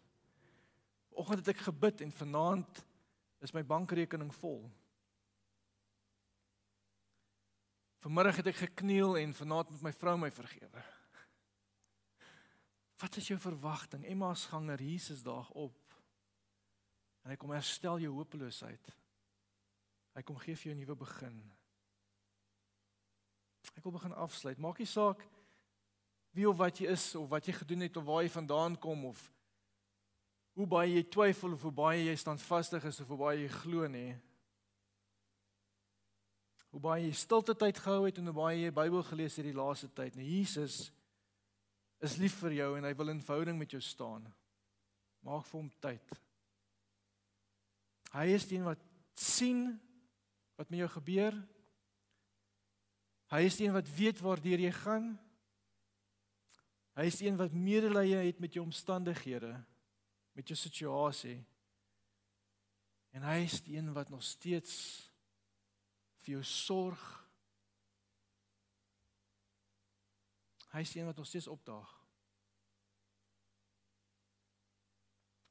Vanoggend 1.10 1.46
het 1.46 1.56
ek 1.56 1.64
gebid 1.66 2.00
en 2.00 2.12
vanaand 2.12 2.84
is 3.40 3.52
my 3.52 3.62
bankrekening 3.62 4.34
vol. 4.34 4.70
Vanmiddag 7.98 8.36
het 8.36 8.46
ek 8.46 8.56
gekniel 8.56 9.16
en 9.18 9.34
vanaand 9.34 9.70
moet 9.70 9.82
my 9.82 9.92
vrou 9.92 10.16
my 10.18 10.30
vergewe. 10.30 10.97
Wat 12.98 13.16
is 13.16 13.28
jou 13.30 13.38
verwagting? 13.38 14.04
Emma's 14.06 14.48
ganger 14.50 14.82
Jesus 14.82 15.22
daag 15.22 15.50
op. 15.50 15.94
En 17.22 17.30
hy 17.30 17.36
kom 17.38 17.50
herstel 17.54 18.00
jou 18.02 18.12
hopeloosheid. 18.16 18.94
Hy 20.18 20.22
kom 20.26 20.38
gee 20.42 20.56
vir 20.56 20.70
jou 20.70 20.74
'n 20.74 20.80
nuwe 20.82 20.96
begin. 20.96 21.52
Ek 23.76 23.84
wil 23.84 23.92
begin 23.92 24.14
afsluit. 24.14 24.58
Maak 24.58 24.78
nie 24.78 24.86
saak 24.86 25.26
wie 26.34 26.48
of 26.48 26.56
wat 26.56 26.78
jy 26.78 26.90
is 26.90 27.14
of 27.14 27.28
wat 27.28 27.46
jy 27.46 27.52
gedoen 27.52 27.80
het 27.80 27.96
of 27.96 28.04
waar 28.04 28.22
jy 28.22 28.30
vandaan 28.30 28.78
kom 28.78 29.04
of 29.04 29.30
hoe 30.58 30.66
baie 30.66 30.94
jy 30.94 31.02
twyfel 31.02 31.52
of 31.52 31.62
hoe 31.62 31.72
baie 31.72 32.04
jy 32.04 32.16
standvastig 32.16 32.84
is 32.84 33.00
of 33.00 33.08
hoe 33.08 33.16
baie 33.16 33.38
jy 33.44 33.48
glo 33.48 33.86
nie. 33.86 34.16
Hoe 36.70 36.80
baie 36.80 37.06
jy 37.06 37.12
stilte 37.12 37.54
tyd 37.54 37.78
gehou 37.78 38.04
het 38.04 38.18
en 38.18 38.24
hoe 38.24 38.34
baie 38.34 38.64
jy 38.64 38.72
Bybel 38.74 39.02
gelees 39.02 39.36
het 39.36 39.44
die 39.44 39.54
laaste 39.54 39.88
tyd. 39.88 40.16
Nee, 40.16 40.26
Jesus 40.40 40.90
is 42.04 42.16
lief 42.20 42.38
vir 42.42 42.58
jou 42.60 42.70
en 42.78 42.86
hy 42.86 42.94
wil 42.98 43.12
in 43.12 43.22
verhouding 43.24 43.58
met 43.58 43.72
jou 43.74 43.80
staan. 43.82 44.26
Maak 45.26 45.46
vir 45.48 45.58
hom 45.58 45.70
tyd. 45.82 46.18
Hy 48.14 48.26
is 48.32 48.46
die 48.48 48.58
een 48.58 48.68
wat 48.68 48.82
sien 49.18 49.64
wat 50.58 50.70
met 50.70 50.80
jou 50.82 50.90
gebeur. 50.94 51.36
Hy 53.34 53.42
is 53.44 53.58
die 53.58 53.66
een 53.68 53.76
wat 53.76 53.90
weet 53.98 54.22
waardeur 54.24 54.62
jy 54.62 54.70
gaan. 54.72 55.12
Hy 56.98 57.06
is 57.10 57.18
die 57.20 57.28
een 57.28 57.38
wat 57.38 57.54
medelee 57.54 58.24
het 58.26 58.40
met 58.42 58.56
jou 58.56 58.64
omstandighede, 58.64 59.52
met 60.34 60.48
jou 60.48 60.56
situasie. 60.58 61.36
En 63.14 63.22
hy 63.26 63.42
is 63.44 63.60
die 63.66 63.76
een 63.76 63.92
wat 63.94 64.10
nog 64.10 64.24
steeds 64.26 64.74
vir 66.24 66.38
jou 66.38 66.42
sorg 66.46 67.04
Hy 70.74 70.82
is 70.84 70.94
een 70.94 71.08
wat 71.08 71.18
ons 71.18 71.28
steeds 71.28 71.48
opdaag. 71.48 71.94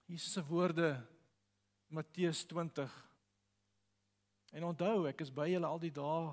Jesus 0.07 0.37
se 0.37 0.43
woorde 0.45 0.93
Matteus 1.87 2.45
20. 2.45 2.91
En 4.55 4.63
onthou, 4.63 5.07
ek 5.09 5.25
is 5.25 5.31
by 5.33 5.49
julle 5.51 5.67
al 5.67 5.81
die 5.81 5.91
dae 5.91 6.29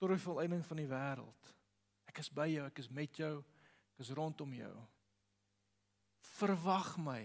tot 0.00 0.10
die 0.10 0.20
volëinding 0.20 0.64
van 0.66 0.80
die 0.80 0.90
wêreld. 0.90 1.52
Ek 2.10 2.18
is 2.20 2.30
by 2.34 2.48
jou, 2.50 2.64
ek 2.66 2.80
is 2.82 2.90
met 2.90 3.20
jou, 3.20 3.36
ek 3.94 4.02
is 4.04 4.10
rondom 4.18 4.50
jou. 4.56 4.74
Verwag 6.34 6.96
my. 6.98 7.22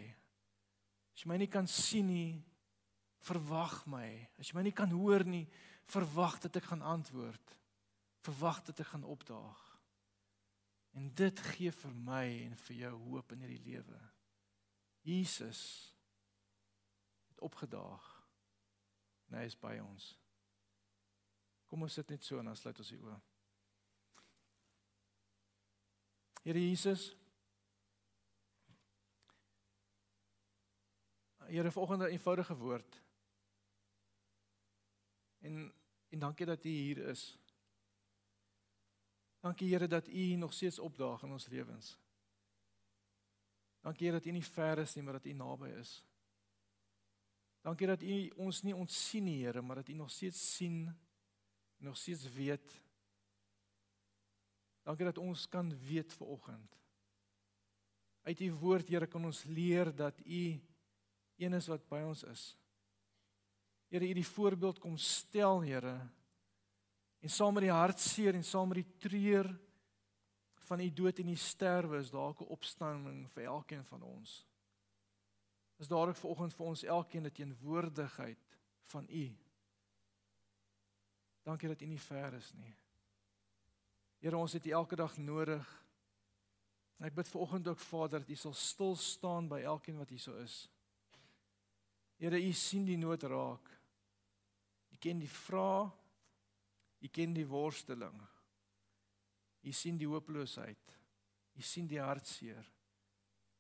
As 1.16 1.24
jy 1.24 1.32
my 1.32 1.40
nie 1.42 1.50
kan 1.52 1.68
sien 1.68 2.08
nie, 2.08 2.38
verwag 3.26 3.82
my. 3.90 4.08
As 4.40 4.52
jy 4.52 4.60
my 4.60 4.68
nie 4.68 4.76
kan 4.76 4.94
hoor 4.94 5.26
nie, 5.28 5.48
verwag 5.90 6.38
dat 6.46 6.62
ek 6.62 6.70
gaan 6.70 6.86
antwoord. 6.86 7.58
Verwag 8.26 8.62
dat 8.70 8.80
ek 8.86 8.94
gaan 8.94 9.08
opdaag. 9.10 9.69
En 11.00 11.14
dit 11.16 11.42
gee 11.54 11.72
vir 11.72 11.92
my 11.96 12.26
en 12.44 12.56
vir 12.66 12.76
jou 12.82 12.96
hoop 13.06 13.32
in 13.32 13.46
hierdie 13.46 13.62
lewe. 13.72 14.00
Jesus 15.08 15.62
het 17.30 17.40
opgedaag. 17.48 18.08
En 19.30 19.38
hy 19.40 19.46
is 19.48 19.56
by 19.62 19.78
ons. 19.80 20.10
Kom 21.72 21.86
ons 21.88 21.96
sit 21.96 22.12
net 22.12 22.26
so 22.26 22.42
en 22.42 22.52
dan 22.52 22.60
sluit 22.60 22.84
ons 22.84 22.92
die 22.92 23.00
oë. 23.00 23.16
Here 26.44 26.68
Jesus. 26.68 27.10
Here 31.48 31.72
vanoggend 31.72 32.02
'n 32.02 32.12
eenvoudige 32.12 32.56
woord. 32.56 33.02
En 35.40 35.74
en 36.10 36.20
dankie 36.20 36.46
dat 36.46 36.66
U 36.66 36.70
hier 36.70 36.98
is. 36.98 37.38
Dankie 39.40 39.72
Here 39.72 39.88
dat 39.88 40.08
U 40.08 40.36
nog 40.36 40.54
steeds 40.54 40.80
opdaag 40.80 41.24
in 41.24 41.32
ons 41.32 41.48
lewens. 41.48 41.98
Dankie 43.82 44.08
Here 44.08 44.20
dat 44.20 44.28
U 44.28 44.32
nie 44.32 44.46
ver 44.46 44.78
is 44.78 44.94
nie, 44.94 45.04
maar 45.04 45.14
dat 45.14 45.26
U 45.26 45.34
naby 45.34 45.70
is. 45.80 46.06
Dankie 47.62 47.88
dat 47.88 48.02
U 48.02 48.30
ons 48.36 48.62
nie 48.62 48.76
ontsien 48.76 49.24
nie, 49.24 49.46
Here, 49.46 49.62
maar 49.62 49.76
dat 49.76 49.90
U 49.90 49.94
nog 49.94 50.12
steeds 50.12 50.56
sien 50.56 50.88
en 51.78 51.86
nog 51.86 51.98
steeds 51.98 52.34
weet. 52.34 52.84
Dankie 54.84 55.06
dat 55.06 55.18
ons 55.18 55.48
kan 55.48 55.72
weet 55.88 56.14
ver 56.14 56.28
oggend. 56.28 56.78
Uit 58.22 58.40
U 58.40 58.52
woord, 58.54 58.90
Here, 58.90 59.08
kan 59.08 59.26
ons 59.26 59.44
leer 59.44 59.96
dat 59.96 60.20
U 60.26 60.60
een 61.40 61.54
is 61.54 61.68
wat 61.68 61.88
by 61.88 62.04
ons 62.04 62.24
is. 62.24 62.58
Here, 63.88 64.08
U 64.08 64.14
die 64.14 64.28
voorbeeld 64.28 64.80
kom 64.80 64.98
stel, 64.98 65.62
Here. 65.62 66.10
En 67.20 67.30
saam 67.30 67.54
met 67.54 67.64
die 67.64 67.72
hartseer 67.72 68.36
en 68.36 68.44
saam 68.44 68.68
met 68.72 68.82
die 68.84 68.98
treur 68.98 69.50
van 70.70 70.80
U 70.80 70.94
dood 70.94 71.20
en 71.20 71.30
U 71.30 71.36
sterwe 71.36 71.98
is 71.98 72.12
daar 72.12 72.34
'n 72.34 72.54
opstanding 72.56 73.30
vir 73.32 73.44
elkeen 73.44 73.86
van 73.86 74.02
ons. 74.02 74.48
Is 75.78 75.88
daar 75.88 76.08
ook 76.08 76.16
vanoggend 76.16 76.54
vir 76.54 76.66
ons 76.66 76.84
elkeen 76.84 77.26
'n 77.26 77.32
teenwoordigheid 77.32 78.58
van 78.82 79.08
U. 79.10 79.38
Dankie 81.44 81.68
dat 81.68 81.82
U 81.82 81.86
nie 81.86 82.00
ver 82.00 82.34
is 82.34 82.54
nie. 82.54 82.76
Here, 84.20 84.38
ons 84.38 84.54
het 84.54 84.66
U 84.66 84.70
elke 84.70 84.96
dag 84.96 85.18
nodig. 85.18 85.86
En 86.98 87.06
ek 87.06 87.16
bid 87.16 87.28
vanoggend 87.28 87.68
ook 87.68 87.80
Vader 87.80 88.20
dat 88.20 88.30
U 88.30 88.36
sal 88.36 88.54
stil 88.54 88.96
staan 88.96 89.48
by 89.48 89.62
elkeen 89.62 89.98
wat 89.98 90.10
hier 90.10 90.20
so 90.20 90.36
is. 90.36 90.70
Here, 92.18 92.42
U 92.42 92.52
sien 92.52 92.86
die 92.86 92.98
nood 92.98 93.24
raak. 93.24 93.70
U 94.92 94.98
ken 95.00 95.20
die 95.20 95.30
vrae. 95.30 95.88
U 97.00 97.08
ken 97.08 97.34
die 97.34 97.48
worsteling. 97.48 98.18
U 99.62 99.72
sien 99.72 99.98
die 99.98 100.08
hooploosheid. 100.08 100.98
U 101.56 101.62
sien 101.62 101.88
die 101.88 102.02
hartseer. 102.02 102.68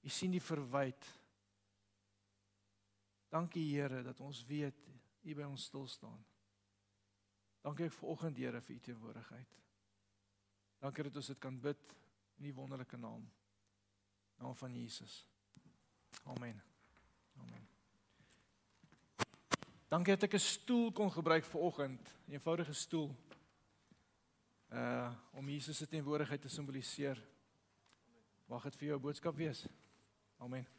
U 0.03 0.09
sien 0.09 0.31
die 0.31 0.43
verwyd. 0.43 1.07
Dankie 3.29 3.65
Here 3.71 4.03
dat 4.03 4.19
ons 4.19 4.43
weet 4.47 4.87
U 5.27 5.35
by 5.35 5.43
ons 5.43 5.67
stil 5.67 5.87
staan. 5.91 6.19
Dankie 7.63 7.89
ek 7.89 7.95
vir 7.97 8.11
oggend 8.13 8.39
Here 8.39 8.61
vir 8.63 8.75
U 8.75 8.79
teenwoordigheid. 8.87 9.57
Dankie 10.79 11.03
dat 11.09 11.19
ons 11.19 11.31
dit 11.33 11.41
kan 11.43 11.59
bid 11.59 11.95
in 12.39 12.47
U 12.49 12.53
wonderlike 12.61 12.97
naam. 12.97 13.25
Naam 14.39 14.55
van 14.55 14.75
Jesus. 14.75 15.25
Amen. 16.23 16.61
Amen. 17.39 17.67
Dankie 19.89 20.15
dat 20.15 20.23
ek 20.23 20.33
'n 20.33 20.39
stoel 20.39 20.91
kon 20.91 21.11
gebruik 21.11 21.45
vir 21.45 21.61
oggend, 21.61 22.15
'n 22.27 22.31
eenvoudige 22.31 22.73
stoel. 22.73 23.15
Uh 24.71 25.11
om 25.33 25.49
Jesus 25.49 25.77
se 25.77 25.87
teenwoordigheid 25.87 26.41
te 26.41 26.49
simboliseer. 26.49 27.21
Mag 28.45 28.63
dit 28.63 28.75
vir 28.75 28.87
jou 28.87 28.97
'n 28.97 29.01
boodskap 29.01 29.35
wees. 29.35 29.67
Amen. 30.37 30.78